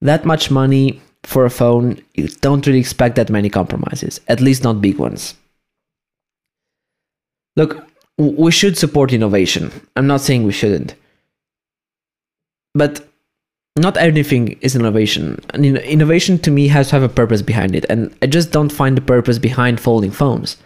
that 0.01 0.25
much 0.25 0.51
money 0.51 1.01
for 1.23 1.45
a 1.45 1.49
phone 1.49 2.01
you 2.13 2.27
don't 2.27 2.65
really 2.67 2.79
expect 2.79 3.15
that 3.15 3.29
many 3.29 3.49
compromises 3.49 4.19
at 4.27 4.41
least 4.41 4.63
not 4.63 4.81
big 4.81 4.97
ones. 4.97 5.35
Look 7.55 7.87
we 8.17 8.51
should 8.51 8.77
support 8.77 9.13
innovation. 9.13 9.71
I'm 9.95 10.07
not 10.07 10.21
saying 10.21 10.43
we 10.43 10.51
shouldn't. 10.51 10.95
But 12.73 13.07
not 13.77 13.97
everything 13.97 14.57
is 14.61 14.75
innovation. 14.75 15.39
And 15.53 15.65
innovation 15.65 16.37
to 16.39 16.51
me 16.51 16.67
has 16.67 16.89
to 16.89 16.95
have 16.95 17.03
a 17.03 17.09
purpose 17.09 17.41
behind 17.41 17.75
it, 17.75 17.85
and 17.89 18.13
I 18.21 18.27
just 18.27 18.51
don't 18.51 18.71
find 18.71 18.97
the 18.97 19.01
purpose 19.01 19.39
behind 19.39 19.79
folding 19.79 20.11
phones. 20.11 20.57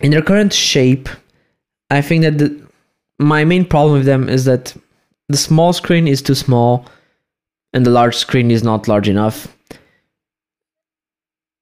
In 0.00 0.10
their 0.10 0.22
current 0.22 0.52
shape, 0.52 1.08
I 1.90 2.02
think 2.02 2.22
that 2.24 2.38
the, 2.38 2.66
my 3.18 3.44
main 3.44 3.64
problem 3.64 3.98
with 3.98 4.06
them 4.06 4.28
is 4.28 4.44
that 4.44 4.76
the 5.28 5.36
small 5.36 5.72
screen 5.72 6.06
is 6.06 6.20
too 6.20 6.34
small, 6.34 6.86
and 7.72 7.86
the 7.86 7.90
large 7.90 8.16
screen 8.16 8.50
is 8.50 8.62
not 8.62 8.88
large 8.88 9.08
enough. 9.08 9.56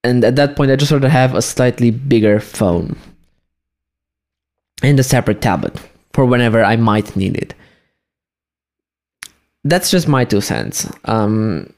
And 0.03 0.23
at 0.25 0.37
that 0.37 0.57
point, 0.57 0.71
I 0.71 0.77
just 0.77 0.91
sort 0.91 1.05
of 1.05 1.11
have 1.11 1.35
a 1.35 1.41
slightly 1.41 1.91
bigger 1.91 2.41
phone 2.41 2.97
and 4.83 4.99
a 4.99 5.05
separate 5.05 5.41
tablet 5.41 5.79
for 6.13 6.27
whenever 6.27 6.63
I 6.63 6.77
might 6.77 7.17
need 7.17 7.37
it 7.37 7.55
that's 9.65 9.91
just 9.91 10.09
my 10.09 10.25
two 10.25 10.41
cents. 10.41 10.91
Um, 11.07 11.73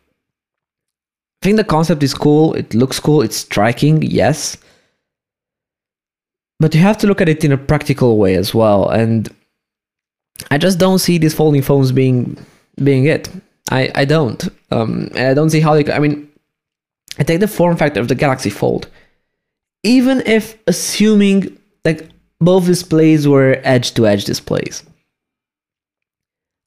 I 1.42 1.46
think 1.46 1.56
the 1.56 1.64
concept 1.64 2.02
is 2.02 2.14
cool. 2.14 2.54
It 2.54 2.74
looks 2.74 2.98
cool. 2.98 3.22
It's 3.22 3.36
striking, 3.36 4.02
yes. 4.02 4.56
But 6.58 6.74
you 6.74 6.80
have 6.80 6.98
to 6.98 7.06
look 7.06 7.20
at 7.20 7.28
it 7.28 7.44
in 7.44 7.52
a 7.52 7.58
practical 7.58 8.18
way 8.18 8.34
as 8.34 8.54
well. 8.54 8.88
And 8.88 9.28
I 10.50 10.58
just 10.58 10.78
don't 10.78 10.98
see 10.98 11.18
these 11.18 11.34
folding 11.34 11.62
phones 11.62 11.92
being 11.92 12.36
being 12.82 13.04
it. 13.06 13.28
I 13.70 13.90
I 13.94 14.04
don't. 14.04 14.48
Um, 14.70 15.10
I 15.14 15.34
don't 15.34 15.50
see 15.50 15.60
how 15.60 15.74
they. 15.74 15.92
I 15.92 15.98
mean, 15.98 16.28
I 17.18 17.22
take 17.22 17.40
the 17.40 17.48
form 17.48 17.76
factor 17.76 18.00
of 18.00 18.08
the 18.08 18.14
Galaxy 18.14 18.50
Fold. 18.50 18.88
Even 19.82 20.22
if 20.26 20.58
assuming 20.66 21.56
like 21.84 22.08
both 22.40 22.66
displays 22.66 23.28
were 23.28 23.60
edge 23.62 23.92
to 23.94 24.06
edge 24.06 24.24
displays, 24.24 24.82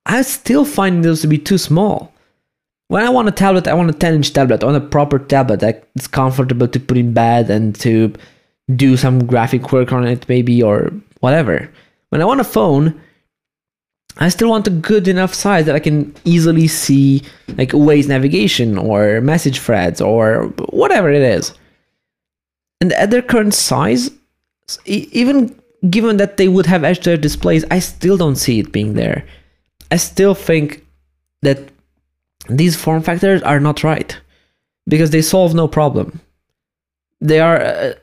I 0.06 0.22
still 0.22 0.66
find 0.66 1.04
those 1.04 1.22
to 1.22 1.28
be 1.28 1.38
too 1.38 1.58
small. 1.58 2.14
When 2.88 3.04
I 3.04 3.10
want 3.10 3.28
a 3.28 3.32
tablet, 3.32 3.68
I 3.68 3.76
want 3.76 3.92
a 3.92 3.94
10 3.94 4.16
inch 4.16 4.34
tablet. 4.34 4.64
I 4.64 4.68
want 4.68 4.84
a 4.84 4.88
proper 4.88 5.20
tablet 5.20 5.60
that's 5.60 6.08
comfortable 6.08 6.68
to 6.68 6.80
put 6.80 6.98
in 6.98 7.14
bed 7.14 7.50
and 7.50 7.76
to 7.82 8.14
do 8.76 8.98
some 8.98 9.26
graphic 9.28 9.72
work 9.72 9.94
on 9.94 10.08
it, 10.08 10.28
maybe, 10.28 10.64
or 10.64 10.92
whatever. 11.20 11.70
When 12.10 12.22
I 12.22 12.26
want 12.26 12.42
a 12.42 12.44
phone, 12.46 13.00
I 14.18 14.30
still 14.30 14.50
want 14.50 14.68
a 14.68 14.72
good 14.72 15.08
enough 15.08 15.34
size 15.34 15.66
that 15.66 15.76
I 15.76 15.80
can 15.80 16.14
easily 16.26 16.68
see 16.68 17.22
like 17.58 17.70
Waze 17.70 18.08
navigation 18.08 18.78
or 18.78 19.22
message 19.22 19.60
threads 19.60 20.02
or 20.02 20.46
whatever 20.70 21.12
it 21.12 21.22
is. 21.22 21.54
And 22.82 22.92
at 22.94 23.12
their 23.12 23.22
current 23.22 23.54
size, 23.54 24.10
even 24.86 25.56
given 25.90 26.18
that 26.18 26.38
they 26.38 26.48
would 26.48 26.66
have 26.66 26.84
edge 26.84 27.00
displays, 27.00 27.64
I 27.72 27.80
still 27.80 28.18
don't 28.18 28.36
see 28.36 28.60
it 28.60 28.72
being 28.72 28.94
there. 28.94 29.26
I 29.91 29.97
still 29.97 30.36
think 30.36 30.86
that 31.41 31.60
these 32.47 32.75
form 32.75 33.02
factors 33.02 33.41
are 33.43 33.60
not 33.60 33.84
right 33.84 34.17
because 34.88 35.12
they 35.12 35.21
solve 35.21 35.54
no 35.54 35.67
problem. 35.67 36.19
They 37.21 37.39
are 37.39 37.62
uh, 37.62 37.93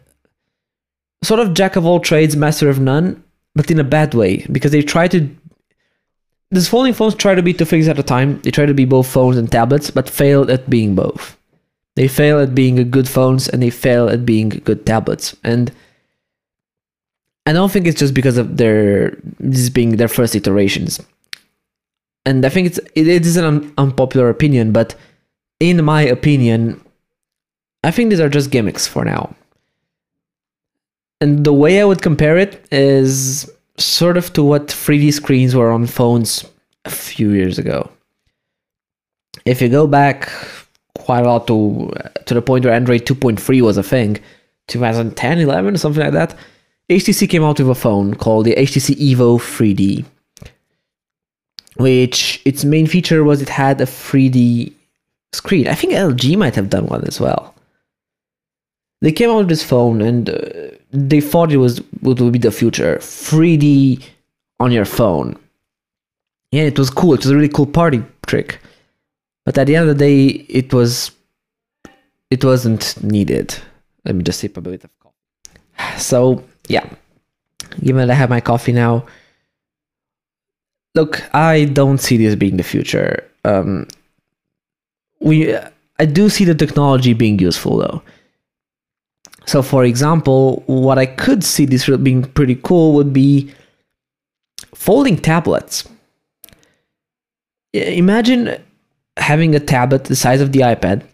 sort 1.22 1.40
of 1.40 1.54
jack 1.54 1.76
of 1.76 1.86
all 1.86 2.00
trades, 2.00 2.36
master 2.36 2.68
of 2.68 2.78
none, 2.78 3.22
but 3.54 3.70
in 3.70 3.80
a 3.80 3.84
bad 3.84 4.14
way 4.14 4.46
because 4.50 4.72
they 4.72 4.82
try 4.82 5.08
to. 5.08 5.28
These 6.52 6.68
folding 6.68 6.94
phones 6.94 7.16
try 7.16 7.34
to 7.34 7.42
be 7.42 7.52
two 7.52 7.64
things 7.64 7.88
at 7.88 7.98
a 7.98 8.04
time. 8.04 8.40
They 8.42 8.52
try 8.52 8.66
to 8.66 8.74
be 8.74 8.84
both 8.84 9.08
phones 9.08 9.36
and 9.36 9.50
tablets, 9.50 9.90
but 9.90 10.08
fail 10.08 10.48
at 10.50 10.70
being 10.70 10.94
both. 10.94 11.36
They 11.96 12.06
fail 12.06 12.38
at 12.38 12.54
being 12.54 12.90
good 12.90 13.08
phones 13.08 13.48
and 13.48 13.60
they 13.60 13.70
fail 13.70 14.08
at 14.08 14.24
being 14.24 14.50
good 14.50 14.86
tablets. 14.86 15.34
And 15.42 15.72
I 17.46 17.52
don't 17.52 17.72
think 17.72 17.86
it's 17.86 17.98
just 17.98 18.14
because 18.14 18.38
of 18.38 18.58
their 18.58 19.16
this 19.40 19.70
being 19.70 19.96
their 19.96 20.08
first 20.08 20.36
iterations 20.36 21.00
and 22.26 22.44
I 22.44 22.48
think 22.48 22.66
it's 22.66 22.78
it, 22.94 23.06
it 23.06 23.24
is 23.24 23.36
an 23.36 23.44
un- 23.44 23.72
unpopular 23.78 24.28
opinion, 24.28 24.72
but 24.72 24.94
in 25.60 25.82
my 25.84 26.02
opinion, 26.02 26.84
I 27.84 27.92
think 27.92 28.10
these 28.10 28.20
are 28.20 28.28
just 28.28 28.50
gimmicks 28.50 28.86
for 28.86 29.04
now. 29.04 29.34
And 31.20 31.44
the 31.44 31.52
way 31.52 31.80
I 31.80 31.84
would 31.84 32.02
compare 32.02 32.36
it 32.36 32.66
is 32.70 33.50
sort 33.78 34.16
of 34.18 34.32
to 34.34 34.42
what 34.42 34.66
3D 34.66 35.12
screens 35.14 35.54
were 35.54 35.70
on 35.70 35.86
phones 35.86 36.44
a 36.84 36.90
few 36.90 37.30
years 37.30 37.58
ago. 37.58 37.90
If 39.46 39.62
you 39.62 39.68
go 39.68 39.86
back 39.86 40.30
quite 40.98 41.24
a 41.24 41.28
lot 41.28 41.46
to 41.46 41.92
to 42.26 42.34
the 42.34 42.42
point 42.42 42.64
where 42.64 42.74
Android 42.74 43.06
2.3 43.06 43.62
was 43.62 43.76
a 43.76 43.82
thing, 43.82 44.18
2010, 44.66 45.38
11, 45.38 45.78
something 45.78 46.02
like 46.02 46.12
that, 46.12 46.34
HTC 46.90 47.30
came 47.30 47.44
out 47.44 47.60
with 47.60 47.70
a 47.70 47.74
phone 47.74 48.14
called 48.14 48.46
the 48.46 48.56
HTC 48.56 48.96
Evo 48.96 49.38
3D 49.38 50.04
which 51.78 52.40
its 52.44 52.64
main 52.64 52.86
feature 52.86 53.24
was 53.24 53.42
it 53.42 53.48
had 53.48 53.80
a 53.80 53.86
3D 53.86 54.72
screen. 55.32 55.68
I 55.68 55.74
think 55.74 55.92
LG 55.92 56.36
might 56.36 56.54
have 56.54 56.70
done 56.70 56.86
one 56.86 57.04
as 57.04 57.20
well. 57.20 57.54
They 59.02 59.12
came 59.12 59.30
out 59.30 59.38
with 59.38 59.48
this 59.48 59.62
phone 59.62 60.00
and 60.00 60.30
uh, 60.30 60.40
they 60.90 61.20
thought 61.20 61.52
it 61.52 61.58
was 61.58 61.78
what 62.00 62.20
would 62.20 62.32
be 62.32 62.38
the 62.38 62.50
future 62.50 62.96
3D 62.96 64.02
on 64.58 64.72
your 64.72 64.86
phone. 64.86 65.38
Yeah, 66.52 66.62
it 66.62 66.78
was 66.78 66.90
cool. 66.90 67.14
It 67.14 67.20
was 67.20 67.30
a 67.30 67.34
really 67.36 67.48
cool 67.48 67.66
party 67.66 68.02
trick. 68.26 68.60
But 69.44 69.58
at 69.58 69.66
the 69.66 69.76
end 69.76 69.88
of 69.88 69.96
the 69.96 70.04
day, 70.04 70.26
it 70.48 70.72
was 70.72 71.12
it 72.30 72.44
wasn't 72.44 73.02
needed. 73.02 73.54
Let 74.04 74.14
me 74.14 74.24
just 74.24 74.40
sip 74.40 74.56
a 74.56 74.60
bit 74.60 74.84
of 74.84 74.90
coffee. 75.00 75.98
So 75.98 76.42
yeah, 76.68 76.88
given 77.80 78.06
that 78.06 78.10
I 78.10 78.14
have 78.14 78.30
my 78.30 78.40
coffee 78.40 78.72
now, 78.72 79.06
look, 80.96 81.22
I 81.34 81.66
don't 81.66 81.98
see 81.98 82.16
this 82.16 82.34
being 82.34 82.56
the 82.56 82.64
future. 82.64 83.22
Um, 83.44 83.86
we, 85.20 85.54
I 85.98 86.04
do 86.06 86.28
see 86.28 86.44
the 86.44 86.54
technology 86.54 87.12
being 87.12 87.38
useful 87.38 87.76
though. 87.76 88.02
So, 89.46 89.62
for 89.62 89.84
example, 89.84 90.64
what 90.66 90.98
I 90.98 91.06
could 91.06 91.44
see 91.44 91.66
this 91.66 91.88
being 91.88 92.24
pretty 92.24 92.56
cool 92.56 92.94
would 92.94 93.12
be 93.12 93.54
folding 94.74 95.16
tablets. 95.16 95.88
Imagine 97.72 98.60
having 99.16 99.54
a 99.54 99.60
tablet 99.60 100.04
the 100.04 100.16
size 100.16 100.40
of 100.40 100.50
the 100.50 100.60
iPad 100.60 101.04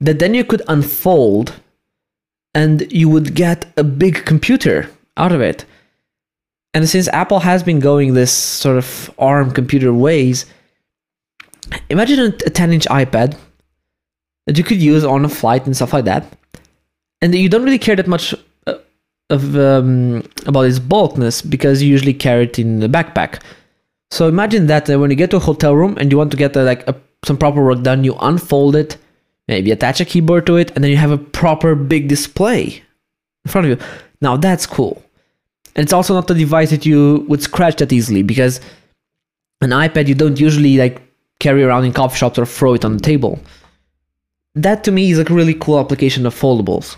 that 0.00 0.18
then 0.18 0.34
you 0.34 0.44
could 0.44 0.62
unfold 0.66 1.54
and 2.54 2.90
you 2.90 3.08
would 3.08 3.34
get 3.34 3.66
a 3.76 3.84
big 3.84 4.24
computer 4.24 4.90
out 5.16 5.32
of 5.32 5.40
it. 5.40 5.64
And 6.76 6.86
since 6.86 7.08
Apple 7.08 7.40
has 7.40 7.62
been 7.62 7.80
going 7.80 8.12
this 8.12 8.30
sort 8.30 8.76
of 8.76 9.10
ARM 9.18 9.50
computer 9.50 9.94
ways, 9.94 10.44
imagine 11.88 12.20
a 12.20 12.50
10 12.50 12.70
inch 12.70 12.84
iPad 12.88 13.34
that 14.44 14.58
you 14.58 14.62
could 14.62 14.82
use 14.82 15.02
on 15.02 15.24
a 15.24 15.28
flight 15.30 15.64
and 15.64 15.74
stuff 15.74 15.94
like 15.94 16.04
that. 16.04 16.26
And 17.22 17.34
you 17.34 17.48
don't 17.48 17.64
really 17.64 17.78
care 17.78 17.96
that 17.96 18.06
much 18.06 18.34
uh, 18.66 18.74
of 19.30 19.56
um, 19.56 20.22
about 20.44 20.66
its 20.66 20.78
bulkness 20.78 21.40
because 21.40 21.82
you 21.82 21.88
usually 21.88 22.12
carry 22.12 22.44
it 22.44 22.58
in 22.58 22.80
the 22.80 22.88
backpack. 22.88 23.40
So 24.10 24.28
imagine 24.28 24.66
that 24.66 24.86
when 24.86 25.08
you 25.08 25.16
get 25.16 25.30
to 25.30 25.38
a 25.38 25.48
hotel 25.48 25.74
room 25.74 25.96
and 25.98 26.12
you 26.12 26.18
want 26.18 26.30
to 26.32 26.36
get 26.36 26.54
like 26.56 26.86
a, 26.86 26.94
some 27.24 27.38
proper 27.38 27.64
work 27.64 27.84
done, 27.84 28.04
you 28.04 28.14
unfold 28.20 28.76
it, 28.76 28.98
maybe 29.48 29.70
attach 29.70 30.02
a 30.02 30.04
keyboard 30.04 30.44
to 30.44 30.56
it, 30.56 30.72
and 30.72 30.84
then 30.84 30.90
you 30.90 30.98
have 30.98 31.10
a 31.10 31.16
proper 31.16 31.74
big 31.74 32.06
display 32.06 32.82
in 33.46 33.50
front 33.50 33.66
of 33.66 33.80
you. 33.80 33.86
Now 34.20 34.36
that's 34.36 34.66
cool. 34.66 35.02
And 35.76 35.84
it's 35.84 35.92
also 35.92 36.14
not 36.14 36.30
a 36.30 36.34
device 36.34 36.70
that 36.70 36.86
you 36.86 37.24
would 37.28 37.42
scratch 37.42 37.76
that 37.76 37.92
easily 37.92 38.22
because 38.22 38.60
an 39.60 39.70
iPad 39.70 40.08
you 40.08 40.14
don't 40.14 40.40
usually 40.40 40.78
like 40.78 41.02
carry 41.38 41.62
around 41.62 41.84
in 41.84 41.92
coffee 41.92 42.16
shops 42.16 42.38
or 42.38 42.46
throw 42.46 42.74
it 42.74 42.84
on 42.84 42.96
the 42.96 43.02
table. 43.02 43.38
That 44.54 44.84
to 44.84 44.90
me 44.90 45.10
is 45.10 45.18
a 45.18 45.24
really 45.24 45.52
cool 45.52 45.78
application 45.78 46.24
of 46.24 46.34
foldables. 46.34 46.96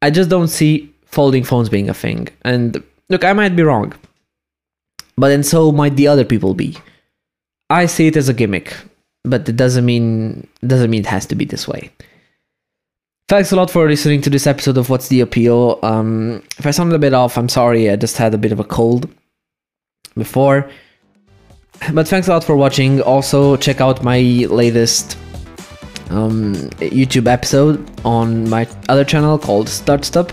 I 0.00 0.10
just 0.10 0.30
don't 0.30 0.48
see 0.48 0.92
folding 1.04 1.44
phones 1.44 1.68
being 1.68 1.90
a 1.90 1.94
thing. 1.94 2.28
And 2.42 2.82
look, 3.10 3.22
I 3.22 3.34
might 3.34 3.54
be 3.54 3.62
wrong. 3.62 3.92
But 5.16 5.28
then 5.28 5.42
so 5.42 5.70
might 5.70 5.96
the 5.96 6.08
other 6.08 6.24
people 6.24 6.54
be. 6.54 6.76
I 7.68 7.84
see 7.84 8.06
it 8.06 8.16
as 8.16 8.30
a 8.30 8.34
gimmick, 8.34 8.74
but 9.24 9.46
it 9.46 9.56
doesn't 9.56 9.84
mean 9.84 10.46
doesn't 10.66 10.90
mean 10.90 11.00
it 11.00 11.06
has 11.06 11.26
to 11.26 11.34
be 11.34 11.44
this 11.44 11.68
way. 11.68 11.90
Thanks 13.28 13.52
a 13.52 13.56
lot 13.56 13.70
for 13.70 13.86
listening 13.86 14.22
to 14.22 14.30
this 14.30 14.46
episode 14.46 14.78
of 14.78 14.88
What's 14.88 15.08
the 15.08 15.20
Appeal. 15.20 15.78
Um, 15.82 16.42
if 16.58 16.64
I 16.64 16.70
sounded 16.70 16.94
a 16.94 16.98
bit 16.98 17.12
off, 17.12 17.36
I'm 17.36 17.50
sorry. 17.50 17.90
I 17.90 17.96
just 17.96 18.16
had 18.16 18.32
a 18.32 18.38
bit 18.38 18.52
of 18.52 18.58
a 18.58 18.64
cold 18.64 19.06
before. 20.16 20.70
But 21.92 22.08
thanks 22.08 22.26
a 22.26 22.30
lot 22.30 22.42
for 22.42 22.56
watching. 22.56 23.02
Also, 23.02 23.58
check 23.58 23.82
out 23.82 24.02
my 24.02 24.20
latest 24.48 25.18
um, 26.08 26.54
YouTube 26.80 27.26
episode 27.26 27.86
on 28.02 28.48
my 28.48 28.66
other 28.88 29.04
channel 29.04 29.38
called 29.38 29.68
Start 29.68 30.06
Stop. 30.06 30.32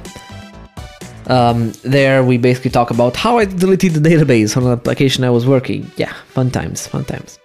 Um, 1.27 1.73
there, 1.83 2.23
we 2.23 2.37
basically 2.37 2.71
talk 2.71 2.91
about 2.91 3.17
how 3.17 3.39
I 3.39 3.43
deleted 3.43 3.95
the 3.95 4.09
database 4.09 4.55
on 4.55 4.63
an 4.63 4.71
application 4.71 5.25
I 5.25 5.31
was 5.31 5.45
working. 5.45 5.91
Yeah, 5.97 6.13
fun 6.29 6.49
times, 6.49 6.87
fun 6.87 7.03
times. 7.03 7.39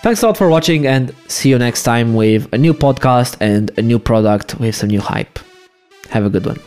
Thanks 0.00 0.22
a 0.22 0.26
lot 0.26 0.36
for 0.36 0.48
watching 0.48 0.86
and 0.86 1.12
see 1.26 1.48
you 1.48 1.58
next 1.58 1.82
time 1.82 2.14
with 2.14 2.52
a 2.52 2.58
new 2.58 2.72
podcast 2.72 3.36
and 3.40 3.76
a 3.76 3.82
new 3.82 3.98
product 3.98 4.58
with 4.60 4.76
some 4.76 4.90
new 4.90 5.00
hype. 5.00 5.38
Have 6.10 6.24
a 6.24 6.30
good 6.30 6.46
one. 6.46 6.60